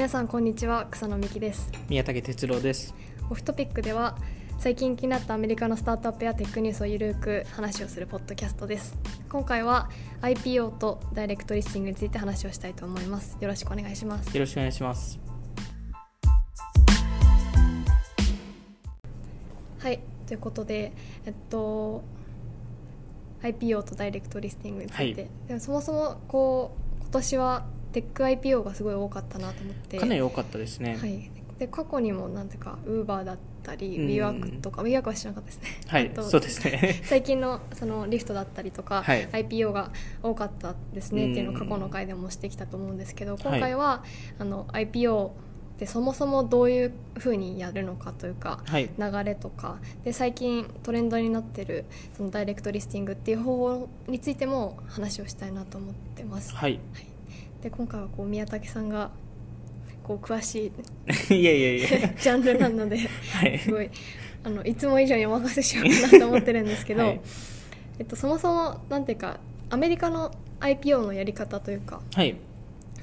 [0.00, 0.86] 皆さんこんにちは。
[0.90, 1.70] 草野美希です。
[1.90, 2.94] 宮武哲郎です。
[3.28, 4.16] オフトピックでは
[4.58, 8.96] 最近気になったアメリカのスタートアップやテックニュースをゆるく話をするポッドキャストです。
[9.28, 9.90] 今回は
[10.22, 13.36] IPO とダイレクトリスティングについて話をしたいと思います。
[13.42, 14.34] よろしくお願いします。
[14.34, 15.20] よろしくお願いします。
[19.80, 20.00] はい。
[20.26, 20.94] ということで
[21.26, 22.02] えっと
[23.42, 29.98] IPO とダイレクトリスティングについて、はい、でもそもそもこう今年はテック IPO がすごい多かったなと思って。
[29.98, 35.68] かなり多かったですね、はい、で過去にもなんていうかウーバーだったり、ウィーワークとかウィーワークは知らなかったですね。
[35.86, 37.00] はい そうですね。
[37.04, 39.90] 最近のそのリフトだったりとか、はい、IPO が
[40.22, 45.30] 多かったですねっていうのを過去の回でもしてきたと思うんですけど今回は、はい、あの IPO
[45.80, 56.54] でそもそもどういうふうにやるのかというか、はい、流れとかで最近トレンドになってるそのダイレクトリスティングっていう方法についても話をしたいなと思ってます。
[56.54, 57.09] はい、はい、
[57.62, 59.10] で今回はこう宮武さんが
[60.02, 60.72] こう詳し
[61.30, 61.88] い いやいやいや。
[62.18, 62.98] ジャンルなので、
[63.32, 63.90] はい、すごい
[64.42, 67.20] あのいつも以上にお任せしようかなと思ってるんですけど、はい、
[67.98, 69.38] えっと、そもそもなんていうか
[69.68, 72.36] アメリカの IPO のやり方というか、はい、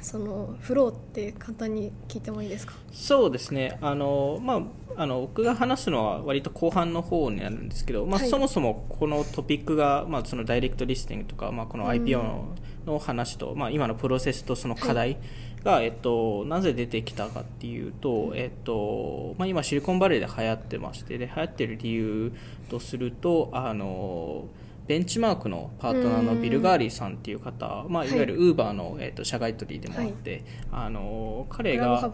[0.02, 2.74] そのフローって簡単に聞いてもいいですか？
[2.92, 3.78] そうですね。
[3.82, 4.56] あの、ま
[4.96, 12.56] あ、あの僕が話すのは割と後半の方になるんですけど、まあ、はい、そもそもこのトピックが、まあ、そのダイレクトリスティングとか、まあ、この IPO の,、
[12.88, 15.18] の話と、まあ、今のプロセスとその課題
[15.64, 22.32] が、はい、えっと、なぜ出てきたかっていうと、えっとまあ、今シリコンバレーで流行ってましてで流行ってる理由
[22.70, 24.46] とするとあの
[24.88, 28.10] ベンチマークのパートナーのビル・ガーリーさんっていう方、まあ、い。
[28.10, 32.12] わゆるウーバーの、えーと、社外取りでもあって、はい、あの彼が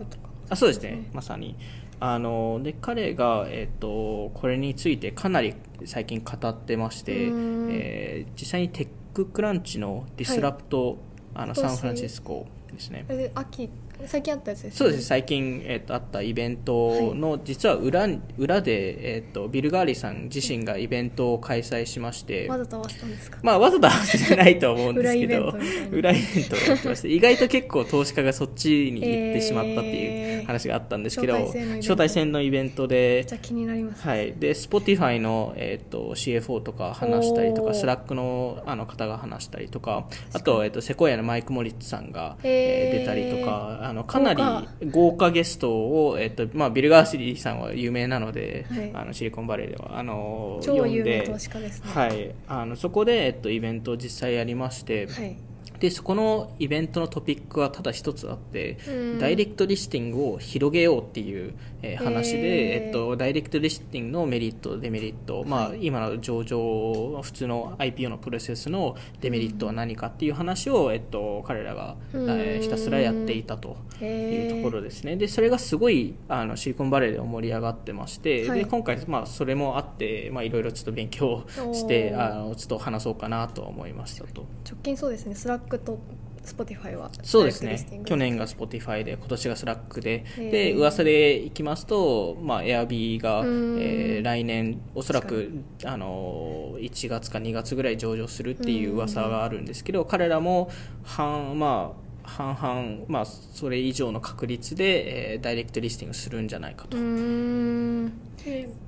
[0.50, 1.56] あそうですね、まさに。
[2.00, 10.98] あので彼が、えーと、これについてかなり最近語ってまして、えー、実際にテッククランチのディスラプト、はい、
[11.36, 13.06] あのサンフランシスコですね。
[13.36, 13.70] 秋
[14.08, 15.06] 最近あったやつです、ね、そうです。
[15.06, 23.40] 最近、えーと、あったイベントの、はい、実は裏裏で、えーと、ビル・ガーリーさん自身がイベントを開催しましてわざと合わせたんですか？
[23.42, 25.56] まあわざと合わせてないと思うんですけど
[25.92, 45.34] 裏イベントをやってまして 意外と結構投資家がそっちに行ってしまったっていう話があったんですけど、えー、招待制のイベントでじゃ気になります、はい、で Spotify の、えーと、CFO とか話したりとかスラックのあの方が話したりとかあと,、えー、とセコイアのマイク・モリッツさんが、えー、出たりとかあのかなり豪華。
[45.34, 55.38] ゲストを、えっとまあ、ビル・ガーリーさんは有名なので、はい、あのシリコンバレーではあの超有名投資家ですね、はい、あのそこで、えっと、イベントを実際やりまして、はい
[55.80, 58.78] でそこのイベントのトピックはただ一つあって、
[59.20, 75.18] ダイレクトリスティングを広げようっていう、えー、話で、えっと、ダイレクトリスティングのメリットデメリット、はい、まあ、今の上場普通の IPO のプロセスのデメリットは何かっていう話を、えっと、彼らが、えー、ひたすらやっていたというところですね。
[75.18, 84.46] でそれがすごいあのシリコンバレーで盛り上がってまして、はい、で今回、まあ、それもあっていろいろちょっと勉強してあのちょっと話そうかなと思いましたと。
[84.66, 85.36] 直近そうですね。
[85.36, 86.00] スラックと
[86.44, 88.04] Spotify はそうですね。
[88.06, 100.70] 去年が Spotify で今年がスラックでで噂でいきますと、まあ、 Airbnb が、えー、来年おそらくあの1月か2月ぐらい上場するっていう噂があるんですけど彼らも
[101.04, 106.98] 半まあ半々、まあ、それ以上の確率で、えー、ダイレクトリスティングするんじゃないかと。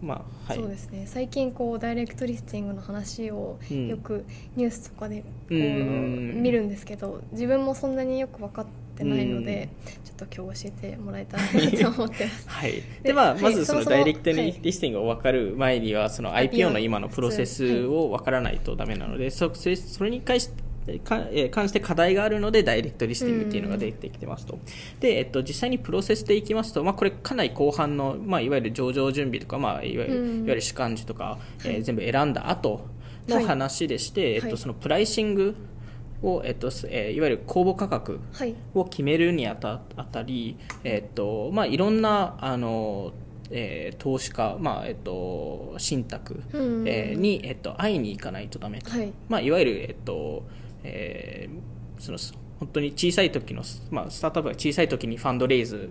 [0.01, 0.16] ま
[0.47, 1.06] あはい、そうですね。
[1.07, 4.25] 最近こうダイレクトリスティングの話をよく
[4.56, 8.66] ニュースとかでこう見るんですけど自分もそんなによく分かっ
[8.97, 9.69] てないので
[10.03, 12.50] ちょっと今日教えてもらえたらなと思ってます。
[12.50, 20.65] はい、でまあまずそのダイレクトリスティングを分かる前にはその IPO の今のプロセスを分からないとダメなのでそれそれに関して
[21.03, 24.59] かえ関して課題があるのでダイレクトリスティングっていうのが出てきてますと。
[25.00, 32.85] で、えっと、実際にプロセスでいきますと、まあ、これかなり後半の、まあ、いわゆる上場準備とか、まあ、いわゆる、いわゆる主幹事とか、えー、全部選んだ後
[33.28, 35.55] の話でして、はい、えっと、そのプライシング
[36.22, 38.20] を、えっとえー、いわゆる公募価格
[38.73, 43.14] を決めるにあたあたり、えっとまあ、いろんなあの
[43.52, 49.14] えー、投資家、まあえっと、信託、うん、えー、に、えっと、会いに行かないとダメと、はい。
[49.29, 50.43] まあ、いわゆる、えっと
[50.85, 52.17] えー、その
[52.59, 55.90] 本当に小さい時の、まあ、スタートアップが小さい時にファンドレイズ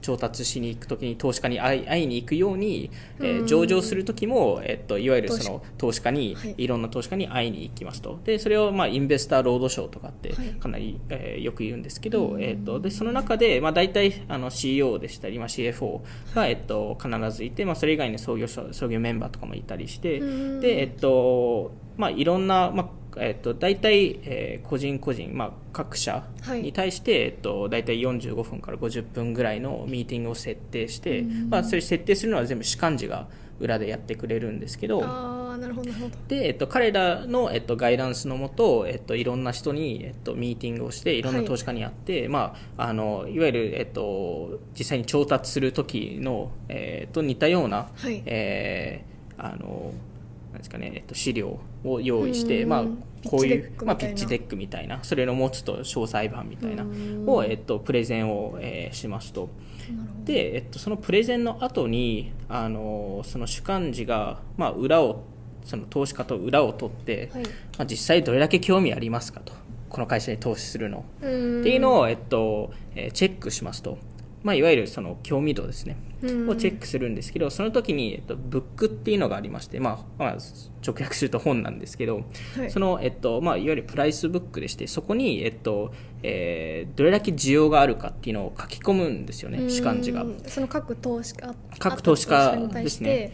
[0.00, 2.90] 調達しに行く時に投資家に会い会いに行くように、
[3.20, 6.02] えー、上場する時も、えっと、いわゆるその投資。
[6.02, 8.18] 家に、はい、いろんな投資家に会いに行きますと。
[8.24, 16.00] でそれを、まあ、インベスターロードショーとかってかなり、はい、えー、よく言うんですけど、えっと、でその中で、まあ、大体あの CEO でしたり、まあ、CFO
[16.34, 33.26] が、えっと、必ずいて、まあ、それ以外に創業創業メンバーとかもいたりしてで、えっとまあ、いろんな、まあえっと、大体、えー、個人個人、まあ、各社に対して、はい、えっと、大体45分から50分ぐらいのミーティングを設定して、まあ、それ設定するのは全部主幹事が
[33.60, 35.90] 裏でやってくれるんですけどあなるほど
[36.26, 41.22] で、えっと、彼らの、えっと、ガイダンスのもと、えっと、いろんな人に、えっと、ミーティングをしてい。
[41.22, 49.92] ろんな投資家に会って、はいまあ、あのいわゆる、えっと、実際に調達する時の、えー、と似たような、はい、えー、あの
[50.62, 52.84] ですかね、えっと、資料を用意して、まあ、
[53.28, 55.00] こういう、まあ、 pitch deck みたいな。
[55.02, 56.84] それのもっと詳細版みたいな。
[57.26, 59.50] を、えっと、プレゼンを、えー、しますと。
[60.24, 65.24] で、えっと、そのプレゼンの後にあのその主幹事が、まあ、裏を
[65.64, 67.48] その投資家と裏を取って、はい、ま
[67.80, 69.52] あ、実際どれだけ興味ありますかと。
[69.88, 71.04] この会社に投資するの。
[71.18, 73.98] っていうのを、えっとえー、チェックしますと
[74.42, 75.96] まあ、いわゆるその興味度ですね、
[76.48, 80.36] をチェックするんですけどその時に、えっと、ブックっていうのがありまして、まあまあ、
[80.86, 82.22] 直訳すると本なんですけど、
[82.56, 85.92] はい、その、えっとまあ、いわゆるプライスブックでしてそこに、えっと
[86.22, 90.24] えー、どれだけ需要があるかっていうのを書き込むんですよね主幹事が。
[90.46, 93.32] その各投資家各投資家ですね。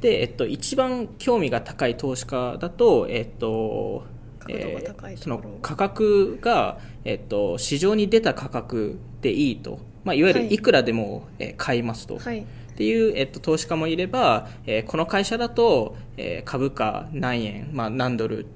[0.00, 4.04] で、えっと、一番興味が高い投資家だと、えっと
[4.48, 10.58] えー、その価格が、えっと、市場に出た価格でいいとまあ、いわゆるい。
[10.58, 12.18] くらでも、え買いますと。
[12.18, 12.38] はい。
[12.40, 12.44] っ
[12.76, 18.46] ていう、えっと、投資家もいれば、えー、この会社だと、えー、株価何円、まあ、何ドル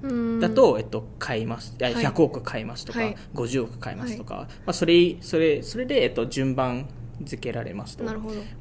[0.40, 6.86] だと、えっと、買います、はい、100億買いますとか、はい、50億買いますとか、はい、まあ、それそれそれで、えっと、順番
[7.24, 8.04] 付けられますと。
[8.04, 8.12] ま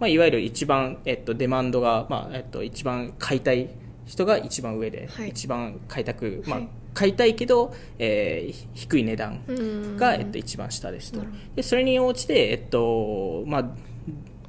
[0.01, 3.69] あ、いわゆる一番、えっと、デマンドが、まあえっと、一番買いたい
[4.05, 6.61] 人が一番上で、一番買いたく、まあ
[6.99, 11.21] 買いたいけど、えー、低い値段が、えっと、一番下ですと。
[11.55, 13.65] でそれに応じて、えっとまあ、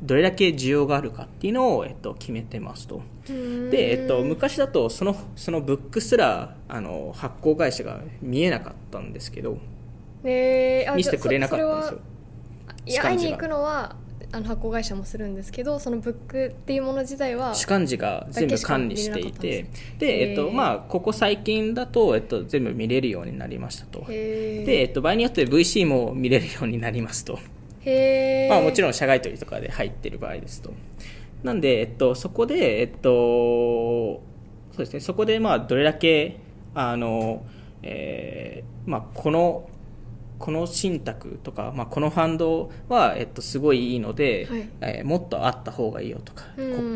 [0.02, 3.02] どれだけ需要があるかっていうのを、えっと、決めてますと。
[3.70, 9.58] で、えっと、昔だとそのそのブックすらあの発行会社が見えなかったんですけど、
[10.24, 12.00] えー、見せてくれなかったんですよ。
[12.86, 13.94] いや会いに行くのは
[14.32, 19.66] あの発行会社もするんですけどそのブックっていうもの自体は主幹事が全部管理していて
[19.98, 24.04] で、えっとまあ、ここ最近だと、えっと、全部見れるようになりましたと。
[24.06, 27.38] で、えっと、場合によって VC も見れるようになりますと。
[28.48, 30.72] まあ、もちろん社外取りとかで入ってる場合ですと。
[31.42, 33.10] なんで、えっと、そこで、えっと、
[34.72, 36.38] そうですねそこでまあどれだけ
[36.74, 37.44] あの、
[37.82, 39.69] えーまあ、この
[40.40, 46.44] この信託とか、まあ、このファンドは、えっと、すごいいいので、はい、えー、もっとあった方がいいよとか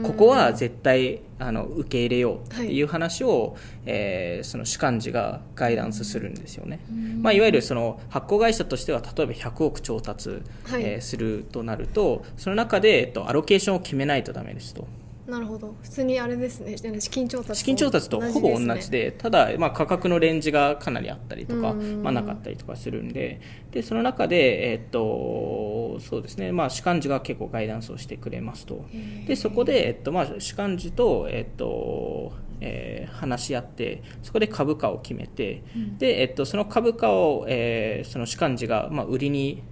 [0.03, 6.81] こここは絶対あの受け入れようっていう話を、はい、えー、その主幹事がガイダンスするんですよね、
[7.21, 14.87] まあ、いわゆるその発行会社としては例えば100億調達、はい、えー、するとなるとその中で、えっと、アロケーションを決めないとダメですと。
[15.27, 15.75] なるほど。
[15.83, 16.77] 普通にあれですね。
[17.01, 23.41] 資金調達資金調達とほぼ同じで、ね、ただ、まあ、価格のレンジがかなりあったりとか、まあ、なかったりとかするんで
[23.71, 28.85] でその中で、えー、っとそうですね、まあ、主幹事が結構ガイダンスをしてくれますと。
[29.27, 39.63] でそこで、えっとまあ、主幹事と、えっとえー、話し合ってそこで株価を決めて、うん、でえっと、その株価を、えー、その主幹事が、まあ、売りに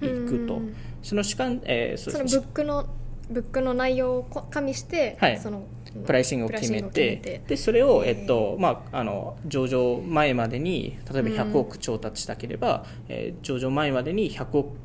[0.00, 0.60] 行くと。
[1.02, 2.86] その主幹、えー、そのブックの
[3.30, 5.66] ブックの内容を加味して、はい、その
[6.06, 14.76] プライシングを決めてでそれを、えっとまあ、あの上場前までに例えば100億調達したければ、うん、えー、上場前までに100億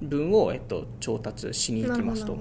[0.00, 2.38] 分を、えっと、調達しに行きますと。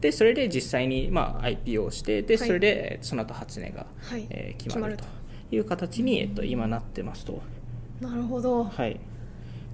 [0.00, 5.04] でそれで実際に、まあ、IPO をしてで、それでその後初値が、はい、えー、決まると。
[5.52, 7.42] いう形に、えっと、今なってますと。
[8.00, 8.98] なるほど、はい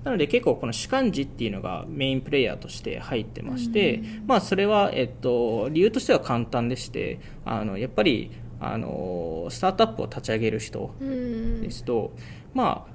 [0.04, 12.12] なので結構この主幹事っていうのがメインプレイヤーとして入ってまして、まあそれは、えっと、理由としては簡単でして、あの、やっぱり、あの、スタートアップを立ち上げる人ですと、
[12.54, 12.86] ま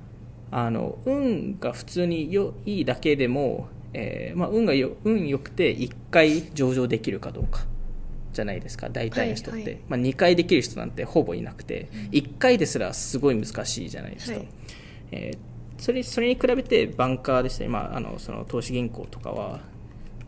[0.52, 7.66] あ、あの、運が普通によいいだけでも、えー、まあ、運がよ、運良くて1回上場できるかどうか。
[8.34, 14.48] じゃないですか大体の人って、はいはい、まあ、2回できる人なんてほぼいなくて、1回ですらすごい難しいじゃないですか、はい、
[15.12, 15.53] えー
[15.84, 19.60] それそれに比べてバンカーですね、まあ、あのその投資銀行とかは、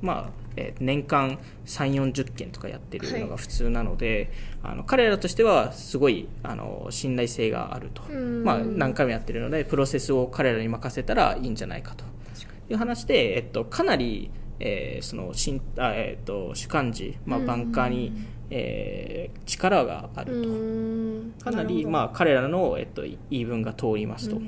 [0.02, 12.04] まあえー、年間3 4 0件とかやってるのが普通なので、はい、あの彼らとしてはすごいあの信頼性があると、まあ、何回もやってるのでプロセスを彼らに任せたらいいんじゃないかと。
[12.70, 18.12] いう話で、えっと、かなり、えー、その新あ、えーと、主幹事、まあ、バンカーに、
[18.50, 20.42] えー、力がある
[21.40, 21.46] と。
[21.46, 24.42] かなり、まあ、彼らの、えっと、言い分が通りますと。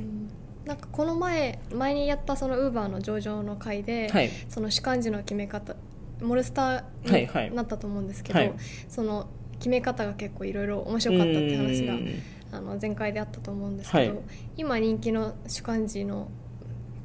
[0.67, 5.75] なんかこの前前にやったそのウーバーの上場の会で、はい、その主幹事の決め方
[6.21, 8.57] モルスターになったと思うんですけど、はいはい、
[8.89, 11.93] その決め方が結構いろいろ面白かったって話が
[12.51, 14.23] あの前回であったと思うんですけど、はい、
[14.57, 16.29] 今人気の主幹事の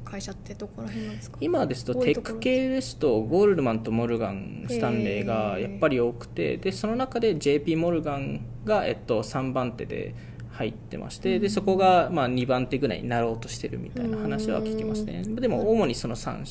[0.03, 1.37] 会社ってどこら辺なんですか？
[1.41, 10.13] 今ですとテック系ですとゴールドマンとモルガンスタンレーがやっぱり多くてでその中で JP モルガンが、えっと、3番手で
[10.53, 15.23] 入ってまして、でそこがまあ2番手ぐらいになろうとしてるみたいな話は聞きますね。
[15.23, 16.41] でも主にその 3,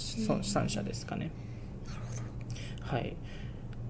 [0.40, 1.30] 3社ですかね。
[2.80, 3.16] はい。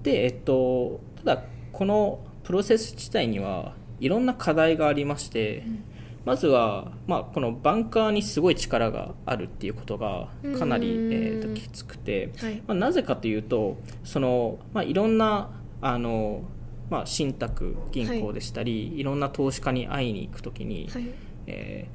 [0.03, 5.83] でえっとただこのプロセス自体にはいろんな課題がありまして、うん。
[6.25, 15.49] まずは、まあ、このバンカーにすごい力があるっていうことがかなり、えーと、きつくて、はい、まあ、なぜかというとその、まあ、いろんな
[15.81, 16.43] あの、
[16.89, 21.05] まあ、信託銀行でしたり、はい、いろんな投資家に会いに行くときに、はい、
[21.47, 21.87] え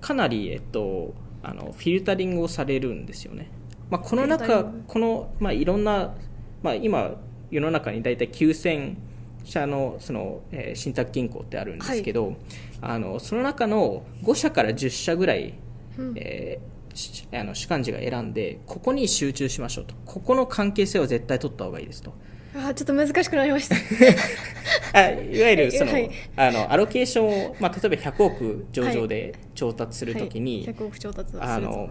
[0.00, 3.50] ー、かなり、えっと、あのフィルタリングをされるんですよね。
[3.90, 6.14] まあ、この中この、まあ、いろんな、
[6.62, 7.14] まあ、今
[7.50, 8.96] 世の中に大体9000
[9.44, 12.36] 社のその、えー、信託銀行ってあるんですけど、はい、
[12.82, 15.54] あのその中の5社から10社ぐらい、
[15.98, 19.94] うん、えー、あの主幹事が選んでここに集中しましょうと。
[20.04, 22.12] ここの関係性は絶対取った方がいいですと。
[22.56, 23.76] あちょっと難しくなりました。
[24.92, 31.90] あいわゆるその、はい、あのアロケーションを、まあ、例えば100億上場で調達するときに、はい、100億調達あの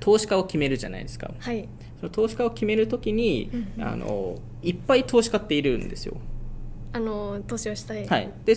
[0.00, 6.16] 投資家を決めるじゃないですか、はい、その投資家を決めるときに、うん、あのいっぱい投資家っているんですよ。
[6.92, 8.56] あの投資をしたい、はい、で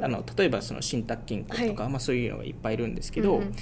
[0.00, 3.54] あの例えばその信託金庫とか、はい、まあ、そういうのがいっぱいいるんですけど、うんうん、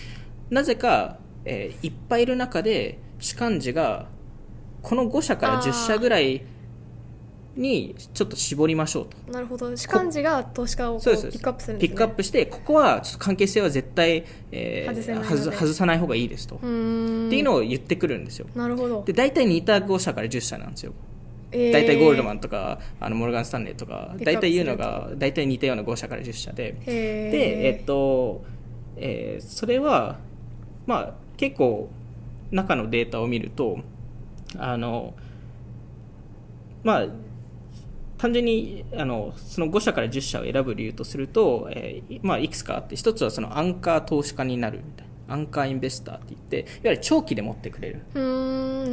[0.50, 4.06] なぜか、えー、いっぱいいる中で主幹事が
[4.82, 6.42] この5社から10社ぐらい
[7.56, 9.32] にちょっと絞りましょうと。
[9.32, 9.76] なるほど。
[9.76, 16.56] 主幹事が投資家をピックアップするんです、ね、ピックアップしてここはちょっと関係性は絶対、えー、外外さない方がいいですと。
[16.56, 18.47] っていうのを言ってくるんですよ。
[18.54, 19.02] なるほど。
[19.04, 20.92] で大体似た5社から10社なんですよ。
[21.52, 26.73] 大体ゴールドマンとかあのモルガン・スタンレーとか大体言うのが大体似たような5社から10社で。
[26.87, 28.42] で、えっと
[28.97, 30.18] えー、それは、
[30.87, 31.90] まあ、結構
[32.50, 33.78] 中のデータを見ると
[34.56, 35.14] あの
[36.85, 37.06] まあ
[38.22, 45.12] 単純にあのその5社から10社を選ぶ理由とすると、えーまあ、いくつかあって一つはそのアンカー投資家になるみたいな。
[45.28, 48.02] アンカーインベスターって言っていわゆる長期で持ってくれる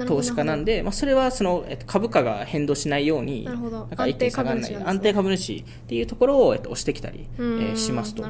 [0.07, 8.23] 投資家なんで、まあ、それはその、えっと、株価が変動しないようになんか一気に下がらない、安定株主っていうところを、えっと、押してきたり、えー、しますと。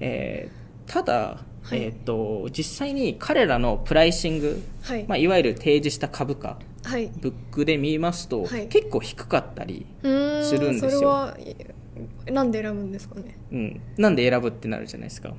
[0.00, 1.38] えー、ただ、
[1.68, 5.04] はい、えーと、実際に彼らのプライシング、はい。
[5.06, 10.90] まあ、いわゆる提示した株価、はい、ブックで見ますと、はい、結構低かったりするんですよ。
[10.90, 11.36] それは
[12.30, 15.34] なんで選ぶんですかね、うん、なんで選ぶってなるじゃないですか。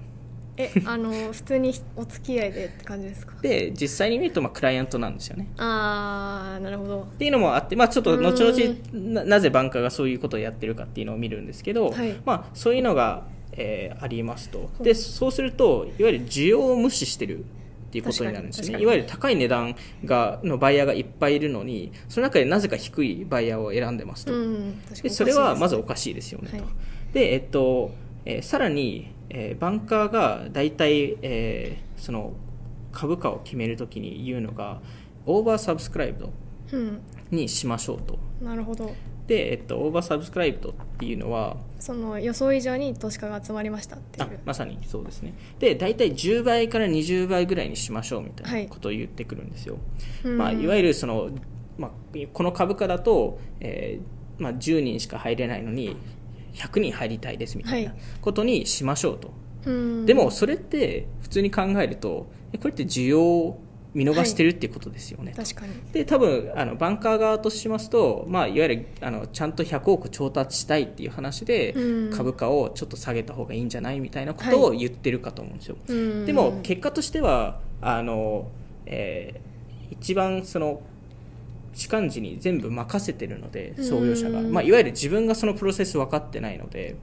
[0.57, 3.33] えあの普通にお付き合いでって感じですか？
[3.41, 5.48] で実際に見るとまあクライアントなんですよね。
[5.57, 7.03] ああなるほど。
[7.03, 13.24] っていうのもあって、まあ、ちょっと後々ななぜバンカーがそういうことをやってるかっていうのを見るんですけど、はい、まあ、そういうのが、
[13.59, 14.69] えー、ありますと。
[14.81, 18.79] でそうするといわゆる需要を無視してるっていうことになるんですね。
[18.79, 19.75] いわゆる高い値段
[20.05, 26.65] がのバイヤーがいっぱいいるのにその中でなぜか低いバイヤーを選んでますと、うん、でそれはまずおかしいですよねと、はい、
[27.13, 27.91] でえっと
[28.25, 32.33] えー、さらに、えー、バンカーが大体、えー、その
[32.91, 34.81] 株価を決めるときに言うのが
[35.25, 36.33] オーバーサブスクライブド
[37.31, 38.19] にしましょうと。
[38.41, 38.93] なるほど
[39.29, 44.39] で、えっと、オーバーサブスクライブドっていうのはその予想以上に投資家が集まりましたっていう。
[44.43, 45.36] まさにそうですね。
[45.59, 49.77] で大体10倍から20倍ぐらいにしましょうみたいなことを言ってくるんですよ、
[50.24, 51.29] はいまあ、いわゆるその、
[51.77, 51.91] まあ、
[52.33, 55.95] この株価だと、えーまあ、10人しか入れないのに
[56.55, 63.62] 100人入りたいですみたいなことにしましょうと、はい、でもそれって普通に考えるとこれって需要を
[63.93, 65.74] 見逃してるっていうことですよね、はい、確かに。
[65.91, 71.75] で多分あのバンカー側としますと、まあ、いわゆるあのちゃんと100億調達したいっていう話で、
[72.15, 78.48] 株価をちょっと下げた方がいいんじゃないみたいなことを言ってるかと思うんですよ、はい、でも結果としてはあの、
[78.86, 80.81] えー、一番その
[81.74, 86.96] 主幹事に全部任せてるので創業者が、まあ、いわゆる自分がそのプロセス分かってないので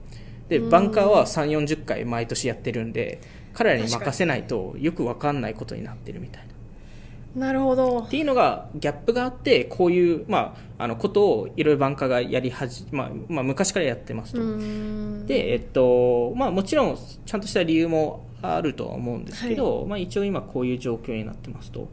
[0.49, 3.21] でバンカーは3 4 0回毎年やってるんで
[3.53, 6.56] 彼らに任せないとよく分かんないことになってるみたいな。
[7.37, 7.99] なるほど。
[7.99, 15.27] っていうのがギャップがあってこういう、まあ、あのことをいろいろバンカーがやりはじ、まあまあ、昔からやってますと。
[15.27, 21.91] で、えっとまあ、もちろんちゃんとした理由もあるとは思うんですけど、はい、まあ、一応今こういう状況になってますと。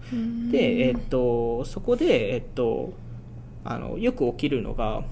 [0.50, 2.94] で、えっと、そこで、えっと、
[3.66, 5.04] あのよく起きるのが、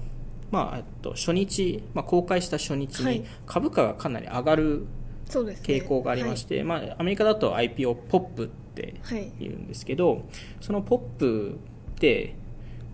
[0.50, 4.86] まあ、えっと、初日、まあ、公開した初日に株価がかなり上がる
[5.28, 8.94] 傾向がありまして、ねはい、まあ、アメリカだと IPO ポップって
[9.38, 10.22] 言うんですけど、はい、
[10.60, 11.58] そのポップ
[12.00, 12.34] で、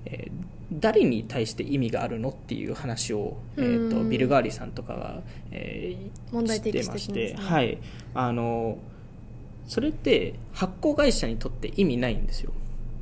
[0.05, 7.79] えー誰に対して意味があるのっていう話を、えーと、ビル・ガーリーさんとかが、えー、問題提起して、ね、はい、
[8.15, 8.79] あの
[9.67, 12.53] それって発行会社にとって意味ないんですよ。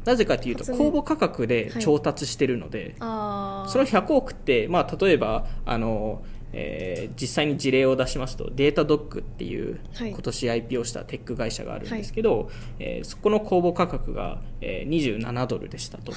[0.05, 12.49] なぜかというと公募価格で調達してるので、はい、その100億って、まあ、例えばあの、えー、実際に事例を出しますとデータドッグっていう、はい、今年 IP をしたテック会社があるんですけど、はい、
[12.79, 16.13] えー、そこの公募価格が、えー、27ドルでしたと。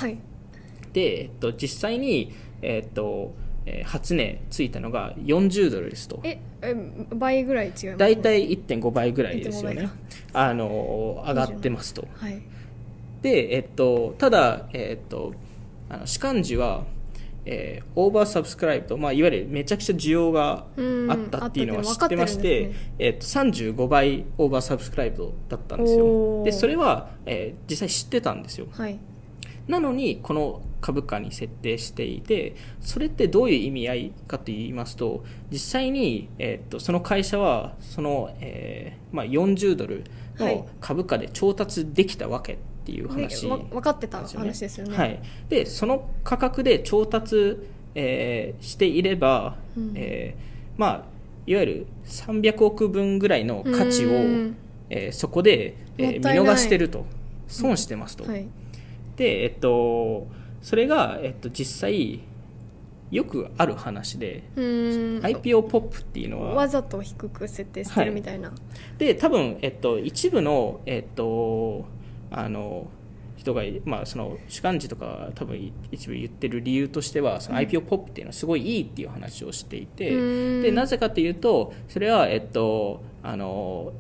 [0.94, 3.34] で、えっと、実際に、えっと
[3.66, 6.20] えー、初値ついたのが40ドルですと。
[6.24, 6.76] ええ
[7.14, 7.98] 倍ぐらい違います？
[7.98, 9.90] 大体1.5倍ぐらいですよね。
[10.34, 12.42] あの上がってますと、はい、
[13.22, 15.34] で、えっと、ただ、えっと、
[15.90, 16.86] あの士官時は、
[17.46, 20.66] えー、オーバーサブスクライブと、まあ、いわゆるめちゃくちゃ需要が
[21.10, 26.44] あったっていうのは知ってまして、ね、えっと、35倍オーバーサブスクライブだったんですよ。
[26.44, 29.00] でそれは、えー、実際知ってたんですよ、はい、
[29.68, 40.06] なのにこの株価に設定していてそれってどういう意味合いかと言いますと実際に、えー、っとその会社はその、えーまあ、40ドル
[40.38, 42.58] の株価で調達できたわけ
[42.90, 44.98] っていう話、ね、分かってた話ですよね。
[44.98, 47.58] はい、でその価格で調達、
[47.94, 51.04] えー、していれば、うん、えー、まあ、
[51.46, 54.10] いわゆる300億分ぐらいの価値を、
[54.90, 57.06] えー、そこで、えー、見逃してると
[57.48, 58.24] 損してますと。
[58.24, 58.48] うんはい、
[59.16, 60.28] で、えっと、
[60.62, 62.22] それが、えっと、実際
[63.12, 71.86] よくある話で IPO ポップっていうのはわざと低く設定してるみたいな、はい、で多分、えっと、一部の、えっと、
[72.32, 72.88] あの
[73.40, 83.94] 人が、まあ、その主幹事とか多分一部言ってる理由としてはその IPO ポップっていうのはすごいいいっていう話をしていて、うん、でなぜかというとそれは、えっと、あの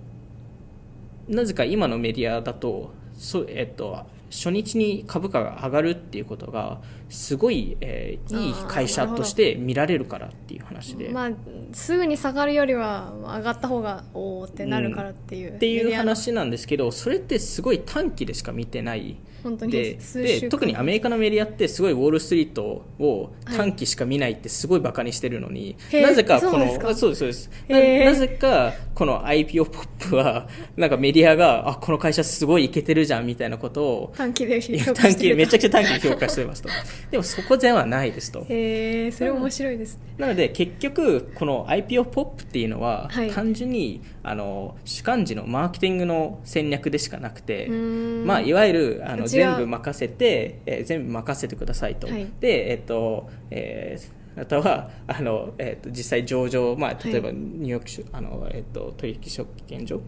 [1.27, 11.31] なぜか今のメディアだとそ、えっと、初日に株価が上がるっていうことがすごい、えー、いい会社として見られるからっていう話で、まあ、
[11.74, 36.70] すぐに下がるよりは上がった方がおおってなるからっていう、うん、っていう話なんですけどそれってすごい短期でしか見てない本当にでで特にアメリカのメディアってすごいウォール・ストリートを短期しか見ないってすごいバカにしてるのに、はい、なぜかこのそうですそうですななぜかこの IPO ポップはなんかメディアがあこの会社すごいいけてるじゃんみたいなことを短期で評価してめちゃくちゃ短期で評価してますと。
[37.10, 38.46] でもそこではないですと。
[38.50, 40.02] へえそれ面白いですね。
[40.18, 60.01] なので結局この IPO ポップっていうのは、はい、単純にあの主幹事のマーケティングの戦略でしかなくてまあいわゆるあの全部任せて、えー、全部任せてくださいと、はい、でえっと、えーあとはあの、えーと、実際上場、まあ、例えばニューヨーク、あのえーと、取引所現所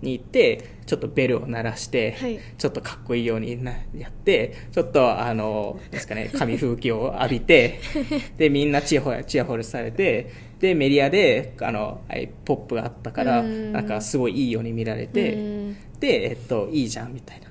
[0.00, 7.80] に行って、ちょっとベルを鳴らして、はい、ちょっとかっこいいようになやってちょっとあのですかね紙吹雪を浴びて
[8.36, 12.02] でみんなチヤホヤチヤホヤされてでメディアであの
[12.44, 15.38] ポップがあったからなんかすごいいいように見られて
[16.00, 17.46] で、えっと、いいじゃんみたいな。
[17.46, 17.50] っ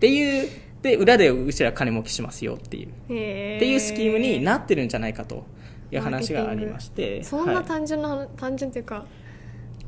[0.00, 0.48] ていう
[0.82, 2.88] で裏でうちら金儲けしますよっていう。
[2.88, 5.44] っていうスキームになってるんじゃないかと
[5.90, 7.22] いう話がありまして。
[7.22, 9.04] そんな単純な、はい、単純というか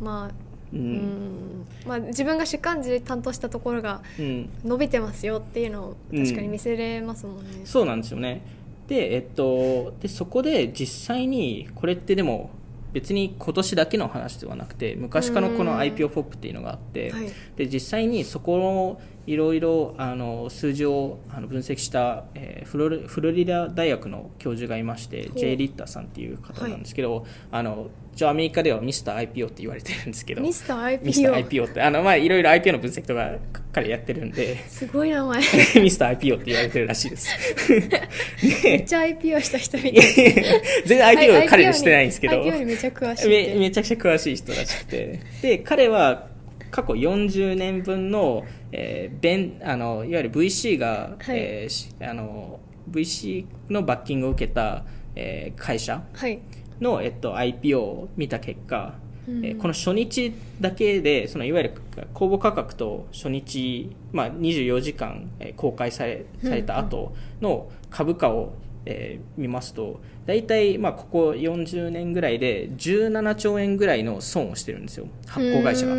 [0.01, 4.03] まあうん、まあ、自分が主幹事担当したところが
[4.65, 8.43] 伸びてますよっていうのを確かに見せれますもんね、うん、そうなんですよね。
[8.87, 12.51] で,、えっと、でそこで実際にこれってでも
[12.93, 19.01] 別に今年だけの話ではなくて昔からこの IPO ポップっていうのがあって、はい、で実際にそこの
[19.31, 25.57] いろいろあの数字をあの分析した、えー、フロリフロリダ大学の教授がいまして J.
[25.57, 33.31] リッターさんっていう方なんですけど、はい、あの一応アメリカではミスター IPO って言われてるんですけどミスター IPO, ミスター IPO ってあの、まあ、いろいろ IPO の分析とか
[33.73, 35.39] 彼やってるんですごい名前。
[35.81, 37.29] ミスター IPO って言われてるらしいです。
[38.65, 39.93] めっちゃ IPO した人みたい。
[40.03, 45.21] 全然 IPO 彼してないんですけど IPO にめちゃ詳しいめめちゃくちゃ詳しい人らしくて。
[45.41, 46.31] で彼は
[46.71, 56.03] 過去40年分の,、えー、ベンあのいわゆる VC が、はい、えー、あの VC のバッキングを受けた、えー、会社
[56.81, 58.95] の、はい、えっと、IPO を見た結果、
[59.29, 61.75] うん、えー、この初日だけでそのいわゆる
[62.15, 68.53] 公募価格と初日、まあ、24時間、えー、公開されされた後の株価を、
[68.87, 75.07] えー、見ますと大体まあここ40年ぐらいで17兆円ぐらいの損をしてるんですよ。
[75.27, 75.95] 発行会社が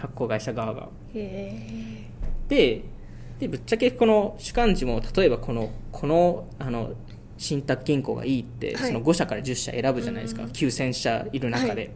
[0.00, 0.88] 発行会社側が。
[2.48, 2.82] で
[3.38, 6.92] でぶっちゃけこの主幹事も例えばこのこのあの
[7.38, 11.90] 信託銀行がいいって、はい、その5社から10社選ぶじゃないですか、9000社いる中で、はい、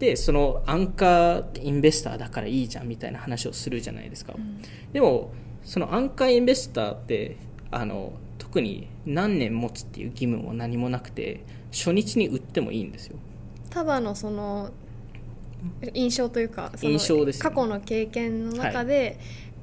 [0.00, 4.60] でそのアンカーインベスターだからいいじゃんみたいな話をするじゃないですか、うん、
[4.92, 7.36] でもそのアンカーインベスターって
[7.70, 13.16] あの特に何年持つっていう義務も何もなくて初日に売ってもいいんですよ。
[13.70, 14.70] ただのその
[15.94, 19.16] 印象というか印象です、ね、過去の経験の中で、はい。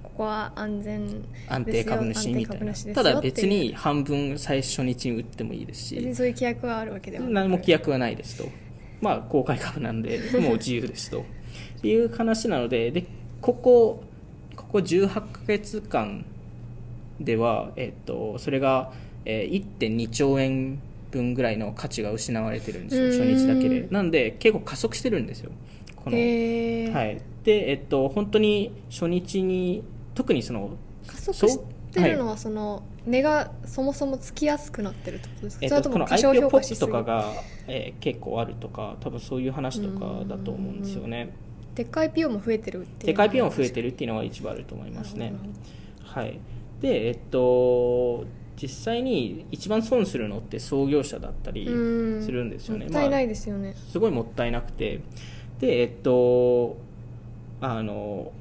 [0.03, 2.73] ここは安全安定株主みたいな。
[2.73, 5.95] ただ別に半分最初日に売ってもいいですし。
[5.95, 8.49] 別にそういう規約はあるわけでは何も規約はないですと。
[9.01, 11.23] まあ公開株なんで もう自由ですと。
[11.83, 13.05] いう話なのでで
[13.41, 14.03] ここ
[14.55, 16.25] ここ18か月間
[17.19, 18.91] では、えっと、それが、
[19.25, 20.79] えー、1.2兆円
[21.11, 23.87] 分ぐらいの価値が失われてるんですよ初日だけで。
[23.89, 25.51] なんで結構加速してるんですよ
[26.09, 27.21] このはい。
[27.43, 30.71] でえっと本当に初日に特にその
[31.07, 31.59] 加速し
[31.91, 37.33] てるのはその、値がそもそもつきやすくなってるってことですか、えっと、この IPO ポップとかが、
[37.67, 41.33] えー、結構あるとか多分そういう話とかだと思うんですよね。
[41.75, 45.33] でっかい IPO も増えてるっていうでっかい IPO も増えてるっていうのが一番あると思いますね。
[46.03, 46.39] はい。
[46.81, 48.25] でえっと
[48.61, 52.85] 実際に一番損するのって創業者だったりするんですよね。
[52.85, 54.99] もったいないですよね、まあ、すごいもったいなくて
[55.59, 56.77] でえっと
[57.61, 58.31] あの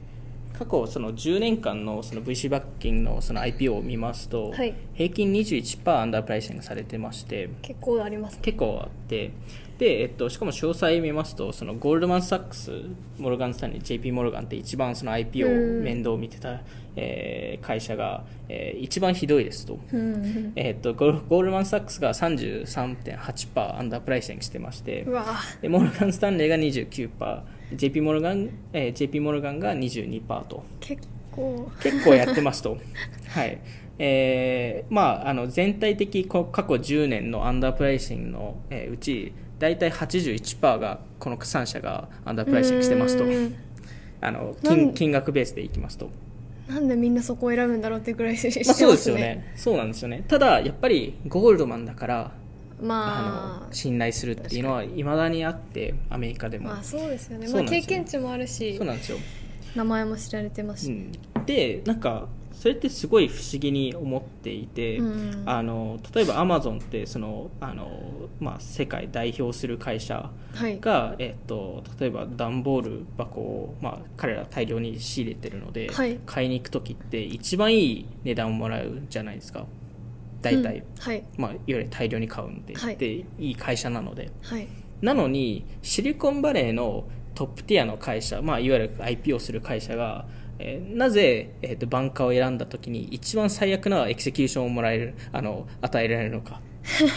[0.59, 9.31] 過去その10年間のその VC バッキングのその IPO を見ますと、はい、平均21%アンダープライシングされてまして結構あります、ね、結構あって
[9.79, 12.83] で、えっと、しかも詳細見ますとそのゴールドマン・サックス
[13.19, 16.61] モルガン・スタンリー JP モルガンって一番その IPO 面倒を見てた、
[16.97, 19.79] えー、会社が、えー、一番ひどいですと,、
[20.57, 25.07] えっとゴールドマン・サックスが33.8%アンダープライシングしてまして
[25.63, 27.59] でモルガン・スタンレーが29%。
[27.73, 30.65] JP モルガン、えー、JP モルガンが22%と。
[30.81, 31.71] 結構。
[31.83, 32.79] 結構やってますと。
[33.29, 33.59] はい。
[33.99, 43.25] えー、まああの全体的過去10年のアンダープライシングの、えー、うち大体81%がこの3社がアンダープライシングしてますと。
[44.21, 46.11] あの金金額ベースでいきますと。
[46.69, 49.53] なんでみんなそこを選ぶんだろうってぐらいしてますね、まあ、そうですよね。
[49.57, 50.25] そうなんですよね。
[50.29, 52.33] ただやっぱりゴールドマンだから
[52.81, 56.69] まあ、あの信頼するっていうのはいまだにあってアメリカでも。
[56.69, 58.77] まあそうですよね、まあ、経験値もあるし。
[58.77, 59.19] そうなんですよ。
[59.75, 61.13] 名前も知られてますし、うん、
[61.47, 67.89] でなんかそれってすごい不思議に思っていて、うん、あの例えばアマゾンってそのあの、
[68.41, 70.29] まあ、世界代表する会社
[70.81, 79.65] が、はい、えっと、例えば段ボール箱を、まあ、彼ら大量に仕入れてるので、はい、買いに行く時って一番いい値段をもらうじゃないですか。
[80.43, 80.85] 大体、うん。
[80.99, 84.67] はい、まあ、いわゆる大量に買うんで,、はい、でいい会社なので、はい、
[85.01, 87.05] なのにシリコンバレーの
[87.37, 90.27] トップティアの会社、まあ、いわゆる IP をする会社が、
[90.59, 96.61] えー、なぜ、えーと、バンカーを選んだ時に一番最悪なエクセキューションをもらえるあの与えられるのか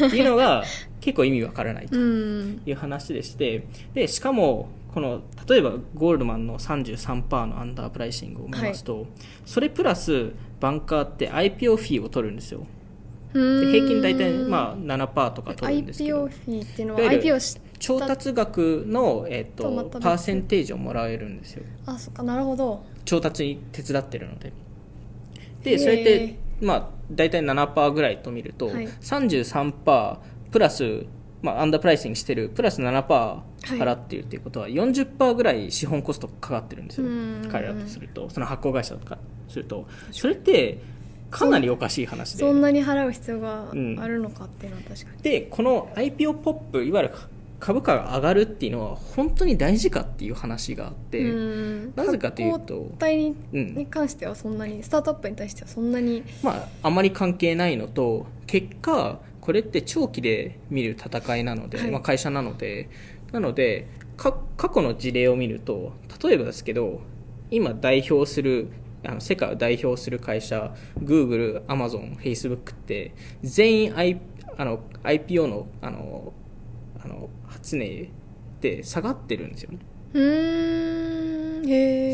[0.06, 0.64] っていうのが
[1.02, 9.06] 結構意味わからないという話でしてでしかもこの例えばゴールドマンの33%のアンダープライシングを見ますと、はい、
[9.46, 12.66] それプラスバンカーって IPO フィーを取るんですよ。
[13.34, 16.26] で平均大体まあ7%とか取るんですけど。
[16.26, 21.64] IPO フィーっていうのは IPO 調達額の、えーと、とパーセンテージをもらえるんですよ。
[21.86, 24.54] あそっかなるほど調達に手伝ってるので。
[25.64, 30.18] でそれってまあ大体7%ぐらいと見ると、はい、33%
[30.52, 31.06] プラス
[31.42, 37.08] まあ、アンダープライシングしてるプラス7%払っているということは40%ぐらい資本コストかかってるんですよ。
[37.52, 38.30] 彼らとすると。
[38.30, 39.88] その発行会社とかすると。
[40.12, 40.80] それって
[41.32, 42.40] かなりおかしい話で。
[42.40, 43.74] そんなに払う必要があ
[44.08, 47.16] るのかっていうのは確かに、うん、でこの IPO ポップいわゆる
[47.62, 51.24] 株価が上がるっていうのは本当に大事かっていう話があって
[51.96, 56.24] なぜかというと体に関してはそんなに、うん、スタートアップに対してはそんなに。
[56.44, 62.90] まああまり関係ないのと結果これって長期で見る戦いなので、はい、まあ、会社なので
[63.32, 65.94] なので過去の事例を見ると
[66.24, 67.02] 例えばですけど
[67.52, 68.72] 今代表する
[69.06, 74.20] あの世界を代表する会社 Google、Amazon、Facebook って全員、I、
[74.58, 76.34] あの IPO のあの
[77.04, 78.08] あの初値っ
[78.60, 79.80] て下がってるんですよね。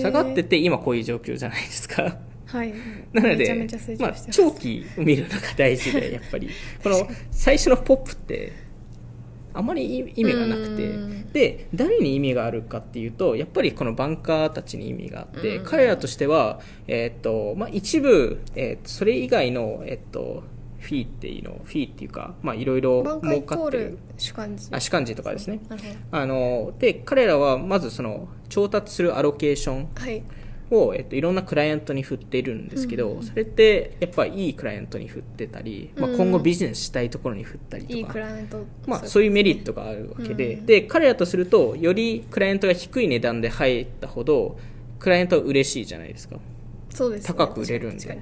[0.01, 2.17] 下がってて今こういう状況じゃないですか。
[2.45, 2.73] はい、
[3.11, 3.67] なので
[3.99, 6.49] まあ、長期を見るのが大事でやっぱり。
[6.81, 8.53] この最初のポップって
[9.53, 11.17] あまり意味がなくて。
[11.33, 20.43] で誰に意味があるかっていうとやっぱりこのバンカーたちに意味があって彼らとしては、えー、っとまあ、一部、えー、それ以外の、えー、っと
[20.79, 23.97] フィーっていうのフィーっていうかまあいろいろ儲かってる。
[24.17, 24.69] 主幹事。
[24.71, 25.59] あ主幹事とかですね。
[26.11, 30.23] あので彼らはまずその調達するアロケーション、はい。
[30.69, 38.19] を、えっと、いろんなクライアントに振っているんですけど、うん、それってやっぱいいクライアントに振ってたり、まあ、今後ビジネスしたいところに振ったりとか、
[38.85, 44.57] まあ、そういうメリットがあるわけでうん、で彼らとするとよりクライアントが低い値段で入ったほど
[44.99, 46.37] クライアントは嬉しいじゃないですか。
[46.89, 48.19] そうです、ね、高く売れるんで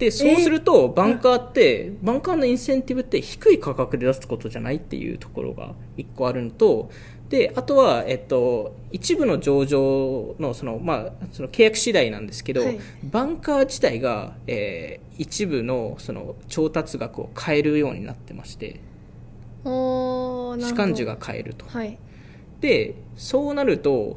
[0.00, 6.90] でそうするとバンカーって、バンカーのインセンティブって低い価格で出すことじゃないっていうところが1個あるのと
[7.28, 18.80] であとは、えっと、一部の上場のその、まあ、その契約次第なんですけど、はい、バンカー自体が、えー、一部のその調達額を変えるようになってまして
[19.64, 21.98] 主幹事が変えると、はい、
[22.62, 24.16] でそうなると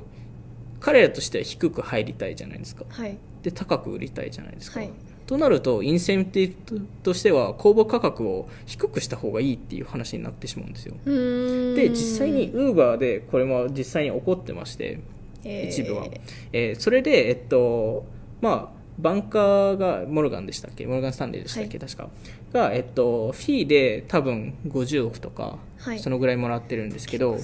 [0.80, 4.92] 彼らとしては低く入りたいじゃないですか、はい、で高く売りたいじゃないですか、はい、
[5.26, 10.96] となるとインセンティブとしては公募価格を低くした方がいいっていう話になってしまうんですよ。
[11.06, 15.00] で実際にウーバーでこれも実際に起こってまして、
[15.44, 16.08] えー、一部は、
[16.52, 18.06] えー、それでえっと
[18.42, 20.86] まあバンカーがモルガンでしたっけ？
[20.86, 22.10] モルガン・スタンレーでしたっけ、はい、確か。
[22.52, 27.38] が、えっと、フィーで多分50億とか、はい、そのぐらいもらってるんですけど、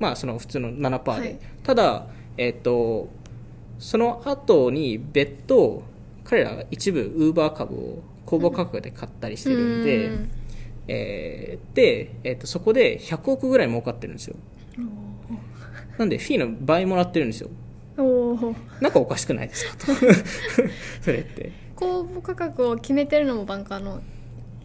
[0.00, 2.06] まあその普通の7%で、はい、ただ、
[2.36, 3.08] えっと、
[3.78, 5.84] その後に別途
[6.30, 10.30] 彼らが一部ウーバー株を公募価格で買ったりしてるんで、うん、
[10.86, 14.36] えー、で、えー、とそこで100億ぐらい儲かってるんですよ。
[15.98, 17.50] なんでフィーの倍もらってるんですよ。
[18.80, 19.86] なんかおかしくないですか？
[19.86, 19.92] と
[21.02, 21.50] それって。
[21.74, 24.00] 公募価格を決めてるのもバンカーの。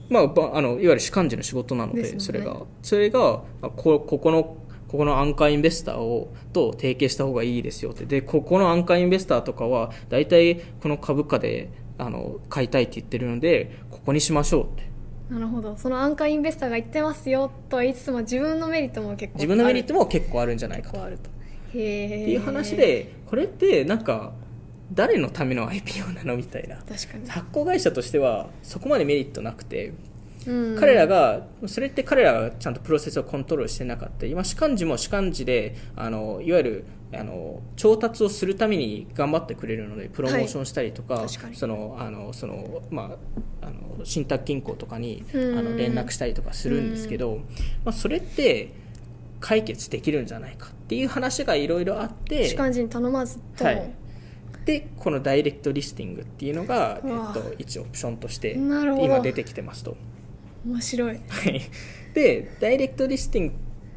[0.08, 0.23] まあ、
[0.54, 3.41] あのいわゆる主幹事の仕事なので、ね、それがそれが
[3.75, 4.56] こここの
[4.88, 8.06] ここのアンカーインベスターをと提携した方がいいですよって。
[8.06, 14.84] でここのアンカーインベスターとかは大体この株価であの買いたいって言ってるのでここにしましょうって。
[15.30, 15.76] なるほど。
[15.76, 21.00] そのアンカーインベスターが言ってますよとは言いつつも自分のメリットも結構自分のメリットも結構あるんじゃないかと。
[21.00, 21.17] へっ
[21.74, 24.34] ていう話でこれってなんか
[24.93, 26.78] 誰のための IPO なのみたいな。
[27.28, 29.93] 発行会社としてはそこまでメリットなくて
[30.79, 34.25] 彼らがそれって彼らがちゃんとプロセスをコントロールしてなかった。
[34.25, 43.15] 今主幹事も主幹事であのいわゆるあの調達をするために頑張ってくれるのでプロモーションしたりとかはい、そのあのそのま
[43.62, 47.39] ああの信託銀行とかにあの連絡したりとかするんですけど、
[47.84, 48.71] まあ、それって
[49.39, 53.93] 解決できるんじゃないかっていう話がいろいろあって主幹事に頼まずと、はい、
[54.65, 59.95] でこのダイレクトリスティングっていうのが、えっと、一オプションとして今出てきてますと。
[60.65, 61.62] 面白い、はい、
[62.13, 63.54] でダイレクトリスティング